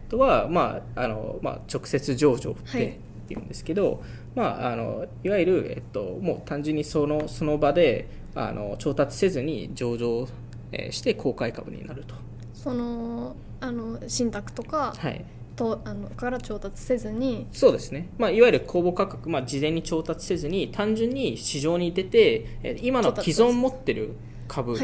[0.08, 4.00] とは、まああのまあ、直接上場って言うんですけど、はい、
[4.34, 10.28] まあ、あのいわゆる、えっと、もう単純にそのその場であの調達せずに上場、
[10.72, 12.14] えー、して公開株になると。
[12.54, 15.24] そのあの信託とか、はい。
[15.56, 24.14] とあのから調達せずにそうですね、まあ、いわゆる公募価格、まあ、事前に調達せずに単純に市場に出て今の既存持ってる
[24.46, 24.78] 株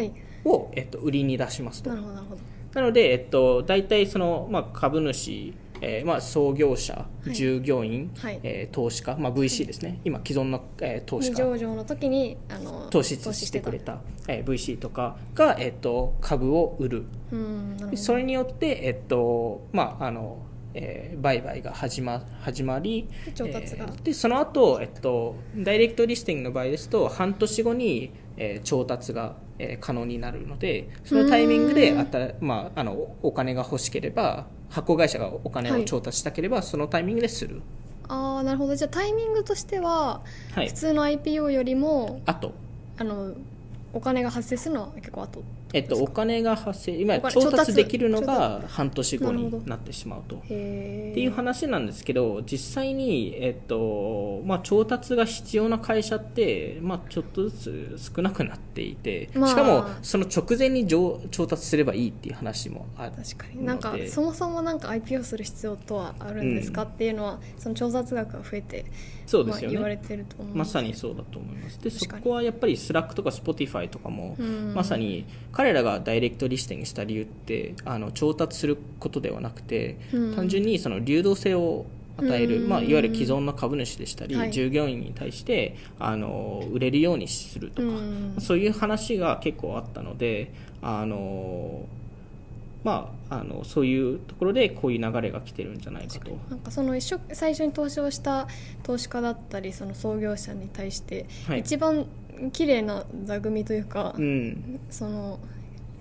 [0.44, 1.90] を、えっと、売りに出しますと。
[1.90, 2.40] なるほどなるほど。
[2.74, 11.36] なので、えっと、大体その、まあ、株主えーまあ、創業者、従業員、はい、えー、投資家、まあ、VC ですね、はい、今既存の、えー、投資家。
[11.36, 17.04] 上場の時にあの投資してくれた、えー、VC とかが、えーと、株を売る。
[17.96, 20.38] それによって、えーとまああの
[20.76, 37.62] えー、売買が始ま始まり調達が、えー、でその後、えっとダイレクトリスティングの場合ですと半年後に、えー、調達がえー、可能になるのでそのタイミングであた、まあ、あのお金が欲しければ発行会社がお金を調達したければ、はい、そのタイミングでする。
[38.08, 38.76] ああなるほど。
[38.76, 40.20] じゃあタイミングとしては、
[40.54, 42.52] はい、普通の IPO よりもあと
[42.98, 43.34] あの
[43.92, 45.42] お金が発生するのは結構後
[45.74, 50.36] えっと、お金が発生今調達できるのが半年後になってしまうと。
[50.36, 50.54] って
[51.18, 63.64] いう話なんですけど実際に、えっとまあ、調達が必要な会社って、まあ、ちょっとずつ少なくなっていて、まあ、しかもその直前に調達すればいいっていう話もある確かに。
[63.64, 68.84] なんかそもそもなんか IPO する必要とはあるんですか、うん、っていうのはその調達額が増えて
[69.26, 71.80] そうですよね、まあ、言われてると思まさにそうだと思います。
[71.80, 74.36] でそこはやっぱりスラックとか Spotify とかも、
[74.74, 79.98] まさに彼らがダイレクトリスティングした理由ってあの調達することではなくて、
[80.34, 87.88] 単純にその流動性を与える、まあ、いわゆる既存の株主でしたり、はい、従業員に対してあの売れるようにするとか、
[88.40, 91.86] そういう話が結構あったのであの
[92.84, 96.38] まあ、あのそういうところでこういう流れが来てるんじゃないかと。
[96.50, 98.46] なんかその一緒最初に投資をした
[98.82, 102.04] 投資家だったりその創業者に対して、はい、一番
[102.52, 105.38] 綺麗な座組というか、うん、その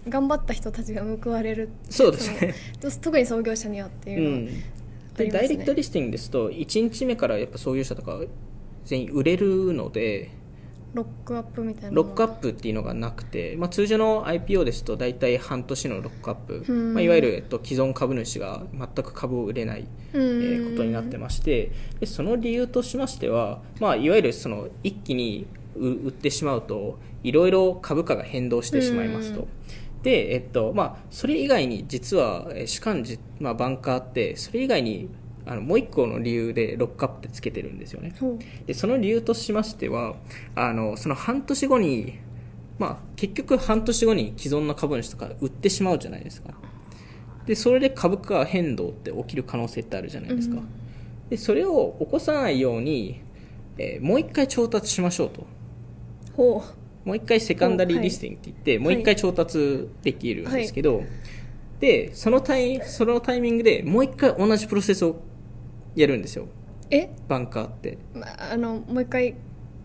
[0.08, 1.70] 頑張った人たちが報われる。
[1.89, 2.54] そうですね。
[3.02, 4.48] 特に創業者にはっていうのは、うん。
[5.16, 8.20] で、ダイレクトリスティングですと1日目からやっぱ創業者とか
[8.86, 10.32] 全員売れるので
[10.94, 29.48] ロックアップみたいなロックアップっていうのがなくて、まあ、通常の IPO ですと大体半年のロックアップ、まあ、いわゆる、えっと、既存株主が全く株を売れない、えー、ことになってましてでその理由としましては、まあ、いわゆるその一気に売ってしまうといろいろ株価が変動してしまいますと。
[30.04, 35.10] で、えっとまあ、それ以外に実は主幹事、まあ、バンカーってそれ以外に
[35.46, 38.13] あのもう一個の理由でロックアップってつけてるんですよね。
[38.66, 40.16] でその理由としましては
[40.56, 42.20] あのその半年後に、
[42.80, 46.54] まあ、結局半年後に既存の株主とか売ってしまうじゃないですか。
[47.46, 50.58] でそれで株価変動って起きる可能性ってあるじゃないですか。
[50.58, 50.68] うん、
[51.30, 53.22] でそれを起こさないように、
[53.78, 55.46] えー、もう一回調達しましょうと。
[56.36, 61.08] ほうもう一回セカンダリーリスティングって言って、はい、もう一回調達できるんですけど、はい、
[61.80, 65.18] でそのタイそのタイミングでもう一回同じプロセスを
[65.96, 66.48] やるんですよ。
[66.89, 67.10] え？
[67.28, 69.36] バンカーって、まあのもう一回、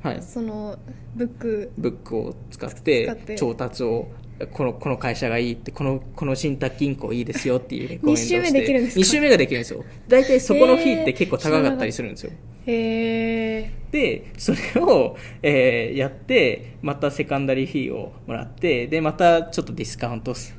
[0.02, 0.78] はい、その
[1.14, 1.72] ブック。
[1.76, 4.09] ブックを使って調達を
[4.52, 8.38] このこの会社がいいってこのこの信託銀行いいですよっていうレコメンして。
[8.38, 9.85] 2週目できるんですか？2週目ができるんですよ。
[10.07, 12.33] 大体そこのフィーって結構高かったりするんですよ。
[12.66, 20.53] へえでそれを、えー、やってまたセカンダリーフィーをもらってでまたちょっとディスカウントし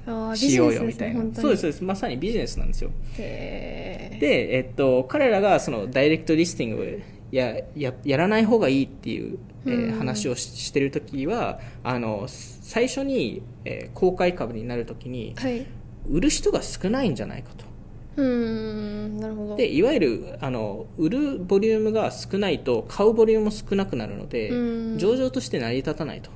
[0.56, 1.84] ようよみたいな、そうですそうです。
[1.84, 2.92] まさにビジネスなんですよ。
[3.18, 15.66] で、えっと、彼らがそのダイレクトリスティングやややらない方がいいっていう、えー、話をしてる時はあの最初に、えー、公開株になる時に、はい、
[16.10, 17.69] 売る人が少ないんじゃないかと。
[18.20, 19.56] うんなるほど。
[19.56, 24.50] でいわゆるあの売るボリュームが少ないと買うボリュームも少なくなるので
[24.98, 26.32] 上場として成り立たないと。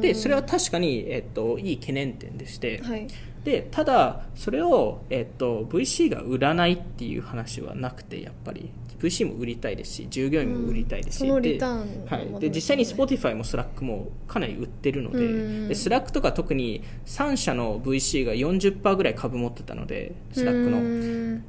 [0.00, 3.06] でそれは確かに、えっと、いい懸念点でして、はい、
[3.44, 8.70] でただそれを、えっと、VC が売らないっていう話はなくてやっぱり
[9.00, 21.42] VC も売りたいですし従業員も売りたいですし、うん、ではい、で実際に Spotify も Slack もかなり売ってるので,、で Slack とか特に3社の VC が40%ぐらい株持ってたので Slack の。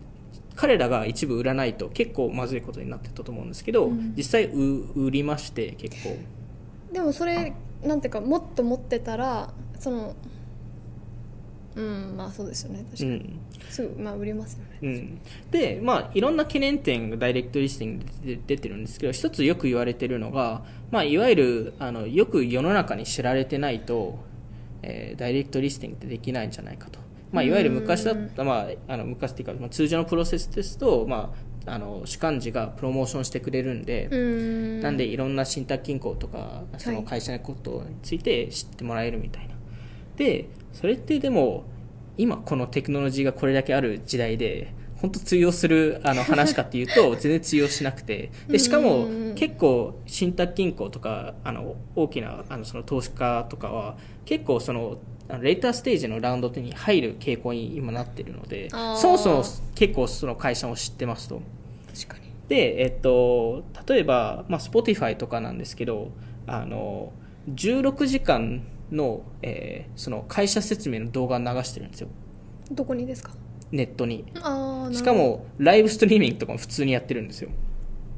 [0.55, 6.17] 彼らが一部売らないと結構まずいことになってたと思うんですけど、うん、実際売りまして結構。
[6.91, 10.15] でもそれなんていうかもっと持ってたらその
[11.75, 15.19] うんまあそうですよね確かに、うん、すぐ、まあ、売りますよね、うん、
[15.51, 24.19] でまあいろんな懸念点がダイレクトリスティングで出てるんですけど一つよく言われてるのが、まあ、いわゆるあのよく世の中に知られてないと、
[24.81, 26.99] えー、ダイレクトリスティングってできないんじゃないかと、
[27.31, 31.33] まあ、いわゆる昔だった、まあ、あの昔っていうか、まあ、通常のプロセスですと、ま
[31.65, 34.07] あ、あの主幹事がプロモーションしてくれるんで
[34.81, 39.59] なんでいろんな信託銀行とかその会社のことについて知ってもらえるみたいな、は
[40.15, 41.65] い、でそれってでも
[42.19, 48.31] 今このテクノロジーがこれだけある時代で本当通用するあの話かっていうと 全然通用しなくて。
[48.49, 54.97] でしかも結構信託銀行とかあの大きなあのその投資家とかは結構その
[55.41, 59.43] レーターステージのラウンドに入る傾向に今なってるのでそもそも
[59.75, 61.41] 結構その会社を知ってますと。
[61.93, 62.29] 確かに。
[62.49, 66.11] で、えっと、例えば、まあ、Spotify とかなんですけど
[66.47, 67.13] あの
[67.53, 72.07] 16時間の,、えー、その会社説明の動画を流してるんですよ。
[72.71, 73.31] どこにですか？
[73.71, 74.25] ネットに。
[74.41, 77.49] あしかもライブストリーミングとかも普通にやってるんですよ。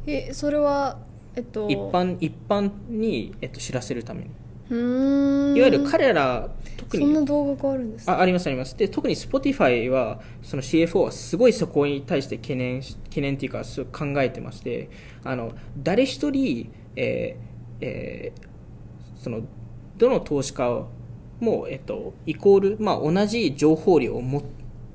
[0.08, 0.98] えそれは
[1.36, 4.30] えっと一般一般に、えっと、知らせるために。
[4.70, 7.04] いわゆる彼ら特に。
[7.04, 8.78] そんな動画があるんですあありますあります。
[8.78, 14.90] で特に Spotify はその CFO はすごいそこに対して懸念懸念っていうか考えてまして
[15.26, 19.42] あの誰一人、えーえー、その
[20.02, 20.84] どの投資家
[21.40, 24.42] も、えっと、イコール、まあ、同じ情報量をも、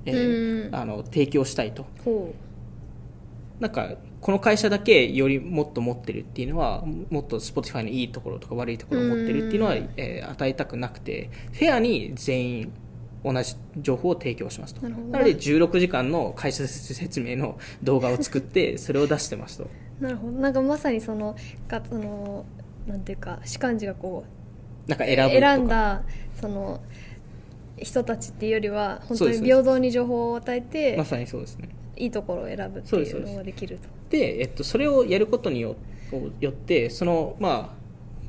[0.05, 1.87] えー、あの提供したいと。
[3.61, 12.73] なんかこの会社だけよりもっと持ってるっていうのはもっと Spotify のいいところとか悪いところを持ってるっていうのは、えー、与えたくなくてフェアに全員
[13.25, 14.83] 同じ情報を提供しますと。
[14.83, 19.69] なので16時間の会社説明の動画を作って それを出してますと。
[20.01, 20.33] なるほど。
[20.39, 21.37] なんかまさにその
[21.69, 22.45] かその
[22.89, 24.36] なんていうか主幹事がこう
[24.87, 26.03] なんか選ぶ選んだ
[26.41, 26.81] その
[27.77, 31.69] 人たちっていうよりは本当に平等に情報を与えてまさにそうですね。
[31.97, 33.89] いいところを選ぶっていうのができると。
[34.11, 35.77] で、えっと、それをやることによ
[36.47, 37.77] ってそのまあ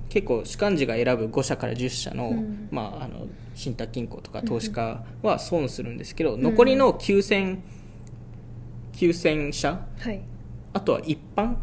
[0.10, 7.60] 結構主幹事が選ぶ5社から10社のうん、まあ、あの信託金庫とか投資家は損するんですけど、うん、残りの9000
[8.94, 10.22] 9000社、はい、
[10.74, 11.56] あとは一般？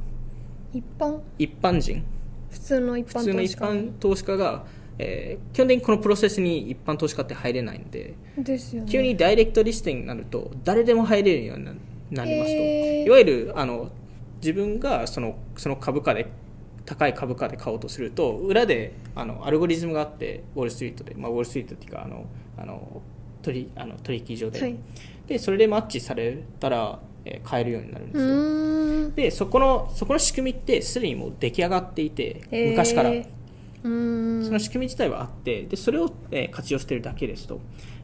[0.72, 1.20] 一般？
[1.38, 2.04] 一般人？
[2.50, 4.64] 普通の一般普通の一般投資家が
[4.98, 13.90] えー、基本的にこのプロセスに一般投資家って入れないのでですよ、ね、急にダイレクトリスティングになると誰でも入れるようになりますと、いわゆるあの
[14.36, 16.30] 自分がそのその株価で
[16.84, 22.26] 高い株価で買おうとすると裏であのアルゴリズムがあってウォール・ストリートで、まあ、ウォール・ストリートっていうかあの
[22.58, 23.02] あの
[23.42, 24.60] 取あの取引所で。
[24.60, 24.76] はい、
[25.26, 29.10] でそれでマッチされたら、えー、買えるようになるんですよ。
[29.16, 33.12] でそこのそこの仕組みってすでにもう出来上がっていて昔から
[33.84, 37.60] その仕組み自体はあってでそれを、えー、活用してるだけですと。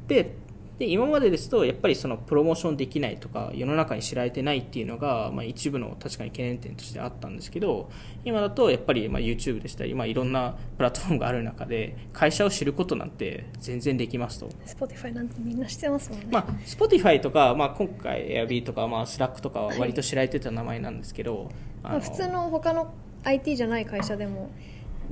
[0.07, 0.37] で
[0.79, 7.91] で今までですとやっぱりそのプロモーションできないとか世の中に知られてないっていうのが、まあ、一部の確かに懸念点としてあったんですけど
[8.25, 14.49] 今だとやっぱりまあ YouTube でしたり、まあ、いろんなプラットフォームがある中で会社を知ることなんて全然できますと。
[14.65, 21.53] Spotify なんてみんな知ってますもんね、まあ、Spotify とか、まあ、今回 Airb とか、まあ、Slack とかは割と知られてた名前なんですけど、はい、
[21.83, 24.51] まあ、普通の他の IT じゃない会社でも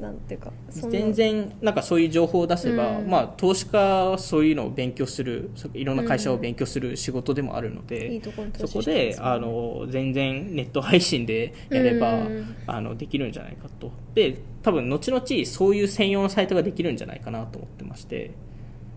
[0.01, 13.91] なんていうか全然なんかそういう情報を出せば、うん、まあ、投資家はそういうのを勉強するいろんな会社を勉強する仕事でもあるので、うん、いいこそこであの全然ネット配信でやれば、うん、あのできるんじゃないかと。
[14.15, 18.31] で多分後々そういう専用のサイトができるんじゃないかなと思ってまして。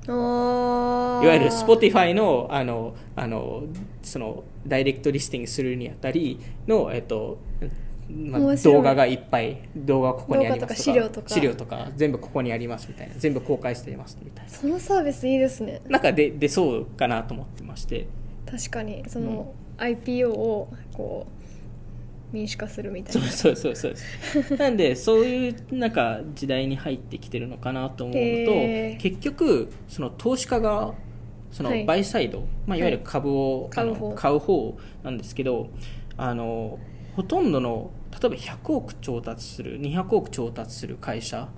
[0.08, 3.64] いわゆる Spotify のあのあの
[4.02, 7.38] そのダイレクトリスティングするにあたりの、えっと、
[8.12, 11.30] まあ、動画がいっぱい動画ここにありますとか資料とか。
[11.30, 14.52] 資料とか全部ここにありますみたいな全部公開していますみたいな。
[14.52, 15.82] そのサービスいいですね。
[15.88, 18.08] なんかで出そうかなと思ってまして。
[18.50, 21.28] 確かにその、うん、IPO をこ
[22.34, 23.28] う民主化するみたいな。
[23.30, 24.58] そうそうそうそう。
[24.60, 28.22] なんでそういうなんか時代に入ってきてるのかなと思うと
[29.02, 30.94] 結局その投資家が
[31.52, 35.70] そのバイサイド、はいまあ、いわゆる株を、はい、買う方なんですけど
[36.18, 36.80] あの
[37.16, 37.92] ほとんどの
[38.22, 41.50] 例えば100億調達する200億調達する会社、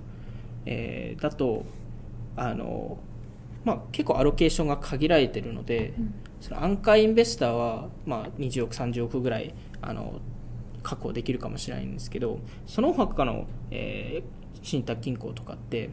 [0.64, 1.66] えー、だと
[2.36, 2.98] あの、
[3.64, 10.20] まあ、結構アロケーションが限られているので、うん、その安価インベスターは、まあ、20億30億ぐらいあの
[10.82, 15.90] 確保できるかもしれないんですけどその他の、えー、信託銀行とかって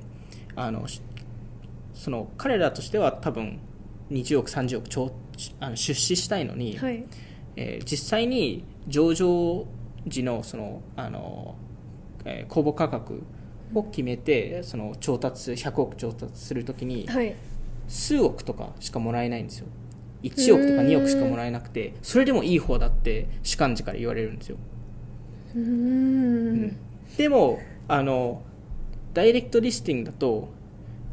[0.56, 0.86] あの
[1.94, 3.60] その彼らとしては多分
[4.10, 5.12] 20億30億超
[5.60, 7.04] あの出資したいのに、はい。
[7.56, 9.68] えー、実際に上場
[10.08, 11.56] 時のそのあの、
[12.26, 13.24] えー、公募価格
[13.74, 17.36] を決めてその調達100億調達するときに、はい、
[17.88, 19.68] 数億とかしかもらえないんですよ。
[20.24, 24.58] 1億とか2億しかもらえなくてそれでもいい方だって主幹事から言われるんですよ。
[25.56, 26.78] うん、
[27.18, 28.44] でもあの
[29.14, 30.50] ダイレクトリスティングだと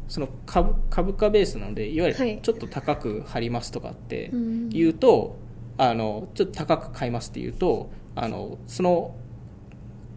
[0.07, 4.31] その株株価ベースなのでいわゆるちょっと高く張りますとかって
[4.69, 5.37] 言うと、
[5.77, 7.89] あのちょっと高く買いますっていうと
[8.21, 9.15] あのその、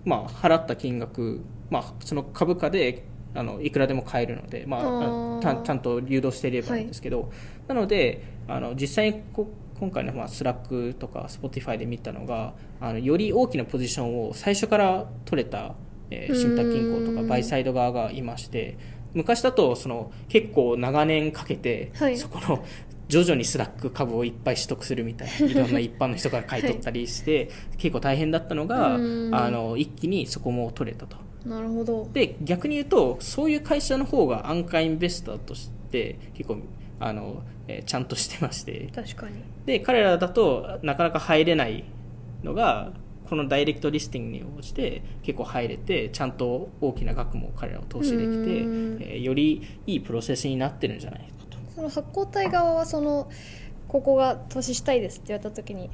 [0.05, 1.41] まあ、払った金額、
[1.71, 7.29] まあ、その株価であのいくらでも買えるので、まあ、ちゃんと流動していればいいんですけど、はい、
[7.69, 9.49] なのであの実際にこ
[9.79, 15.75] 今回の、まあ、スラックとか Spotify で見たのがあのより大きなポジションを最初から取れた、
[16.11, 18.77] えー、信託銀行とかバイサイド側がいまして
[19.15, 22.65] 昔だとその結構長年かけて、はい、そこの
[23.13, 31.19] 徐々にスラック株をいっぱい取得するみたいな いろんな一般の人から買い取ったりして、はい、結構大変だったのがあの一気にそこも取れたと。
[31.45, 32.09] なるほど。
[32.15, 36.61] で逆に言うとそういう会社の方が anchor investor として結構
[37.01, 38.89] あの、えー、ちゃんとしてまして。
[38.95, 39.35] 確かに。
[39.67, 41.85] で彼らだとなかなか入れない
[42.43, 42.95] のが
[43.29, 48.35] このダイレクトリスティングに応じて結構入れてちゃんと大きな額も彼らを投資できて、
[49.11, 51.29] えー、よりいいプロセスになってるんじゃない
[51.75, 53.31] その発行体側はその
[53.89, 55.91] ここが投資したいですって言われた時に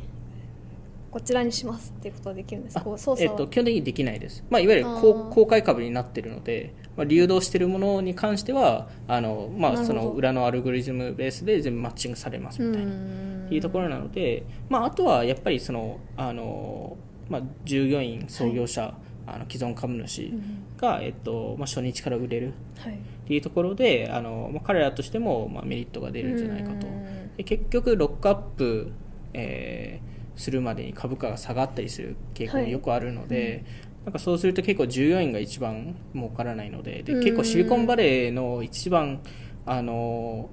[1.10, 2.82] こちらにしますっていうことはできるんですか？
[2.82, 12.92] 操作えっと、基本的にできないです、まあ、いわゆる公公開株になっているので、まあ、流動しているものに関してはあの、まあ、その裏のアルゴリズムベースで全部マッチングされますみたいな
[13.50, 16.98] いうところなので、まあ、あとはやっぱりそのあの、
[17.30, 18.92] まあ、従業員創業者、はい、
[19.28, 20.34] あの既存株主
[20.76, 22.98] が、えっとまあ、初日から売れる、はい
[23.28, 26.86] っていうところであの、まあ、彼らとしても、まあ、メリットが出るんじゃないかと。
[27.36, 28.90] で結局ロックアップ、
[29.34, 33.64] えー、するまでに株価が下がったりする傾向がよくあるので、はいうん、
[34.06, 39.20] なんかそうすると結構従業員が一番儲からないのでで結構シリコンバレーの一番
[39.66, 40.48] あの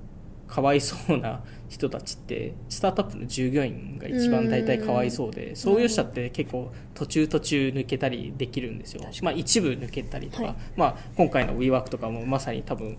[0.45, 12.97] かわいそうな人たちってスタートアップの従業員が一番大体かわいそうで創業者って結構途中途中抜けたりできるんですよ、まあ、一部抜けたりとか、はい、まあ、今回の WeWork とかもまさに多分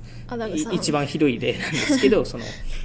[0.73, 2.45] 一番ひどい例なんですけど その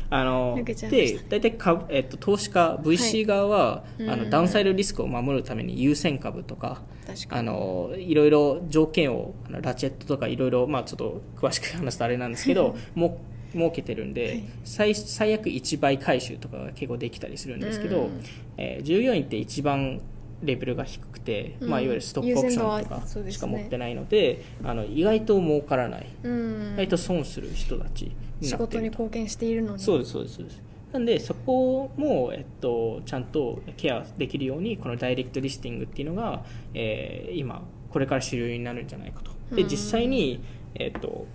[0.10, 6.82] あので大体か、えっと、投資家 VC 側は、はい、あのダウンサイドリスクを守るために優先株とか
[7.30, 13.20] あのいろいろ条件をラチェットとかいろいろ、まあ、ちょっと詳しく話すとあれなんですけど も
[13.54, 18.22] 設けてるんで、はい、最最悪1倍回収とかが結構できたりするんですけど、うん、
[18.58, 20.02] えー、従業員って一番
[20.44, 29.80] レベルが低くて、うん、まあ、いわゆるストックオプションとかしか持ってないので、ね、あの意外と儲からない、うん、意外と損する人たち仕事に貢献しているのに。
[29.80, 30.62] そうですそうですそうです。
[30.92, 36.44] なんでそこも、えっと、ちゃんとケアできるようにこのダイレクトリスティングっていうのが、
[36.74, 39.32] えー、今これから主流になるんじゃないかと。
[39.56, 40.42] で実際に、
[40.76, 41.28] えっ、ー、と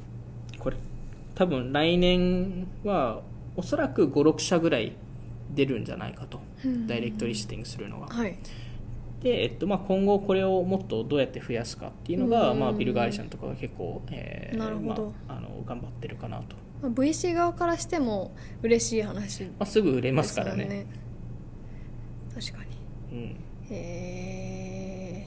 [0.59, 0.77] これ
[1.37, 3.23] 多分来年は
[3.57, 4.93] おそらく56社ぐらい
[5.55, 6.41] 出るんじゃないかと、
[6.87, 8.09] ダイレクトリスティングするのが。
[8.09, 8.37] はい。
[9.23, 20.87] でえっとまあ、今後これをもっとどうやって増やすかっていうのが、まあ、ビル・ガーリシャンとかが結構、えー、なるほど、まあ、あの頑張ってるかなと、まあ、VC 側からしても嬉しい話、まあ、すぐ売れますからね、ね、
[22.35, 22.65] 確か
[23.11, 23.37] に、うん、
[23.71, 25.27] へ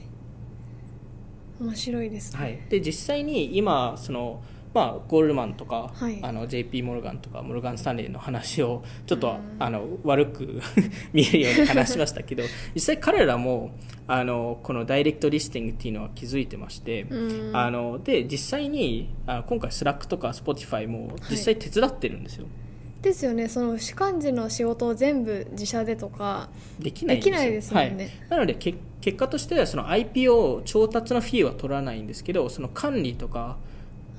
[1.60, 4.40] 面白いですね、はい、で実際に今その
[4.72, 10.60] まあ、ゴールドマンとか、はい、あの JP モルガンとかモルガン・スタンレーの話をちょっとあの悪く
[11.12, 12.44] 見えるように話しましたけど
[12.74, 13.72] 実際彼らも
[14.06, 17.06] あのこのダイレクトリスティングっていうのは気づいてまして
[17.52, 22.44] あので実際にあ今回スラックとか Spotify も実際手伝ってるんですよ。
[22.44, 23.48] はいですよね。
[23.48, 28.78] その主幹事の仕事を全部自社でとかできないですもんね、はい、なので結
[29.16, 33.56] 果としてはその IPO 調達のフィーは取らないんですけどその管理とか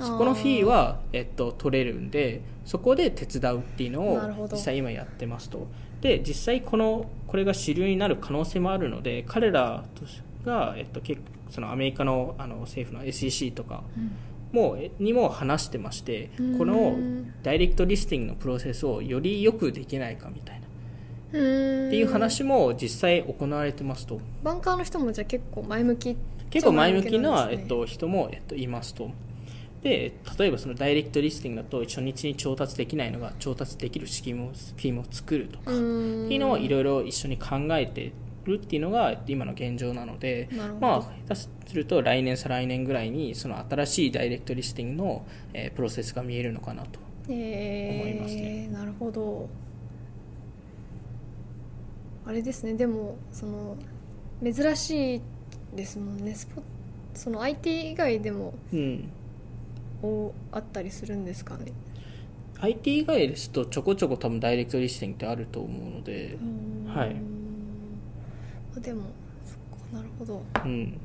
[0.02, 5.68] そこのフィーは、えっと、取れるんでそこで手伝うっていうのを実際今やってますと。
[6.02, 9.84] で実際このこれが主流になる可能性もあるので彼ら
[10.43, 10.99] が、えっと、
[11.49, 13.84] そのアメリカのあの政府の SEC とか
[14.52, 16.97] も、にも話してましてこの
[17.43, 20.62] ダイレクトリスティングのプロセスをよりよくできないかみたいな。
[21.32, 24.20] っていう話も実際行われてますと。
[24.43, 26.18] バンカーの人もじゃあ結構前向き
[26.49, 29.12] 結構前向きな、えっと、人も、えっと、いますと
[29.82, 35.76] で例えばそのダイレクトリスティングだと初日に調達できないのが調達できるスキームをスキームを作るとかってい
[36.38, 38.14] うのをいろいろ一緒に考えて
[38.46, 48.68] るっていうのが今の現状なのでまあ下手すると来年再来年ぐらいにその新しいダイレクトリスティングの、えー、プロセスが見えるのかなと思いますね。
[48.68, 49.50] えー、なるほど。
[52.26, 52.76] あれですね。
[52.76, 53.78] でもその
[54.44, 55.22] 珍しい
[55.76, 56.36] ですもんね。
[56.36, 56.62] スポ
[57.14, 59.10] その IT 以外でも、うん
[60.04, 61.72] をあったりするんですかね
[62.60, 66.38] ？IT 以外ですとちょこちょこ多分ダイレクトリスティングってあると思うので
[66.88, 67.16] はい。
[68.78, 69.04] あでも
[69.45, 70.43] そっかなるほど。
[70.66, 70.99] うん。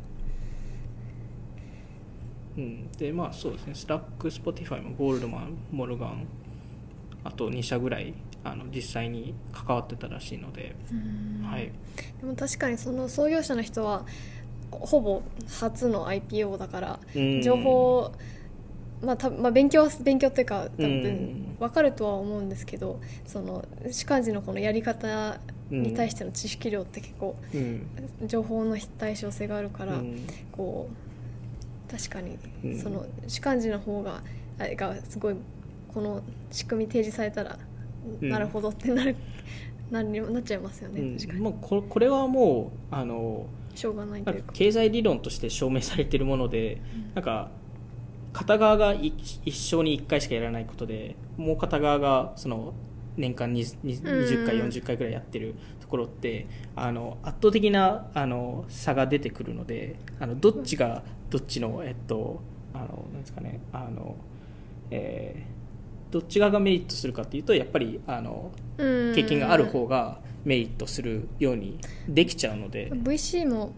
[2.57, 3.74] うん、でまあそうですね。
[3.74, 6.26] スラック Spotify もゴールドマンモルガン
[7.24, 10.76] あと2社ぐらいあの実際に関わってたらしいので、
[11.44, 11.72] はい、
[12.20, 14.07] でも確かにその創業者の人は
[14.70, 17.01] ほぼ初の IPO だから
[17.42, 18.12] 情報
[19.07, 25.38] まあたまあ、勉強は勉強っていうか多分分かるとは思うんですけど、その主幹事のこのやり方
[25.70, 27.36] に対しての知識量って結構、
[28.26, 30.00] 情報の非対称性があるから、
[30.50, 30.90] こ
[31.88, 32.36] う確かに
[32.76, 34.22] その主幹事の方が
[34.59, 35.36] がすごい
[35.94, 37.59] この仕組み提示されたら、
[38.20, 39.16] なるほどってなる
[39.90, 47.50] ななっちゃいますよね、うん、確かに、まあ、ここれはもうあのしょうがない経済理論として証明されているもので、うん、なんか
[48.37, 49.14] 片側が一
[49.47, 52.74] 生に1回しかやらないことでもう片側がその
[53.16, 62.43] 年間に20回40回ぐらいやってるところってあの圧倒的なあの差が出てくるのであのどっちがどっちのえっと
[62.74, 64.16] あのなんですかねあの、
[64.91, 72.91] えー、どっち側がメリットするかっていうとやっぱりあの経験がある方がメリットするようにできちゃうので。
[72.91, 73.72] VC も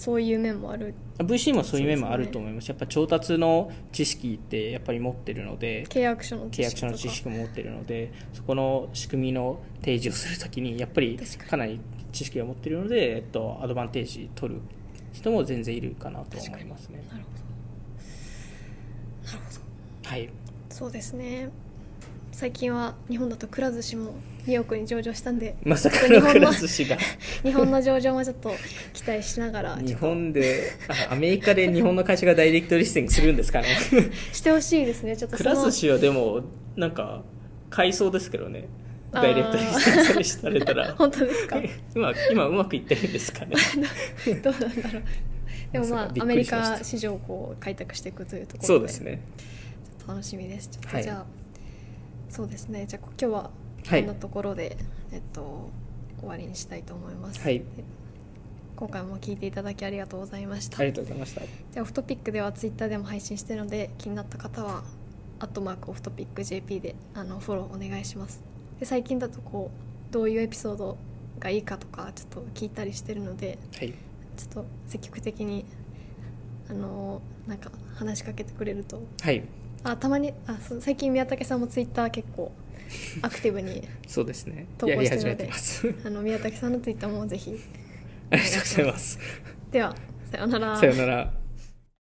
[0.00, 0.94] そういう面もある。
[1.18, 11.78] VC もそういう面もあると思います、ね、やっぱ調達の知識ってやっぱり持ってるので契約書の契約書の知識も持ってるのでそこの仕組みの提示をするときにやっぱりかなり
[12.12, 14.60] 知識を持ってるので、えっと、アドバンテージ取る
[15.12, 17.04] 人も全然いるかなと思いますね。
[17.10, 17.30] なるほ
[19.22, 19.26] ど。
[19.26, 19.54] なるほ
[20.02, 20.08] ど。
[20.08, 20.30] はい。
[20.70, 21.50] そうですね。
[22.32, 24.14] 最近は日本だとくら寿司も
[24.50, 26.96] ニューヨークに上場したんでまさかのくら寿司が。
[27.42, 28.50] 日本の上場もちょっと
[28.92, 30.72] 期待しながら日本で
[31.08, 33.68] アメリカで日本の会社がダイレクトリスティングするんですかね。
[34.32, 36.42] してほしいですねちょっとくら寿司はでも
[36.76, 37.22] なんか
[37.70, 38.66] 買いそうですけどね。
[39.12, 40.94] ダイレクトリスティングされたら。
[40.98, 41.56] 本当ですか？
[41.94, 43.54] 今今うまくいってるんですかね。
[44.42, 45.02] どうなんだろう。
[45.72, 48.66] でもまあアメリカ市場をこう開拓していくというところで。
[48.66, 49.20] そうですね。
[50.08, 50.68] 楽しみです。
[50.68, 51.26] ちょっとじゃあ、はい。
[52.32, 52.84] そうですね。
[52.86, 53.50] じゃあ今日は
[53.88, 54.76] こんなところで、はい、
[55.12, 55.70] えっと、
[56.18, 57.62] 終わりにしたいと思います、はい、
[58.76, 60.78] 今回も聞いていただきありがとうございました。
[60.80, 61.42] ありがとうございました。
[61.42, 64.82] じゃあオフトピックではツイッターでも配信してるので気になった方は
[65.38, 68.42] アットマークオフトピック JP であのフォローお願いします。
[68.78, 69.70] で最近だとこ
[70.10, 70.96] うどういうエピソード
[71.38, 73.92] がいいかとかちょっと聞いたりしてるので、はい、
[74.36, 75.64] ちょっと積極的に
[76.68, 79.42] あのなんか話しかけてくれると、はい、
[79.84, 82.52] あたまにあ最近宮武さんもツイッター結構
[83.22, 84.66] アクティブにそうですね。
[84.78, 85.50] 投稿してるので
[86.04, 87.58] あの宮武さんのツイッターもぜひ
[88.30, 89.18] ありがとうございます。
[89.70, 89.94] では
[90.30, 90.76] さようなら。
[90.76, 91.39] さようなら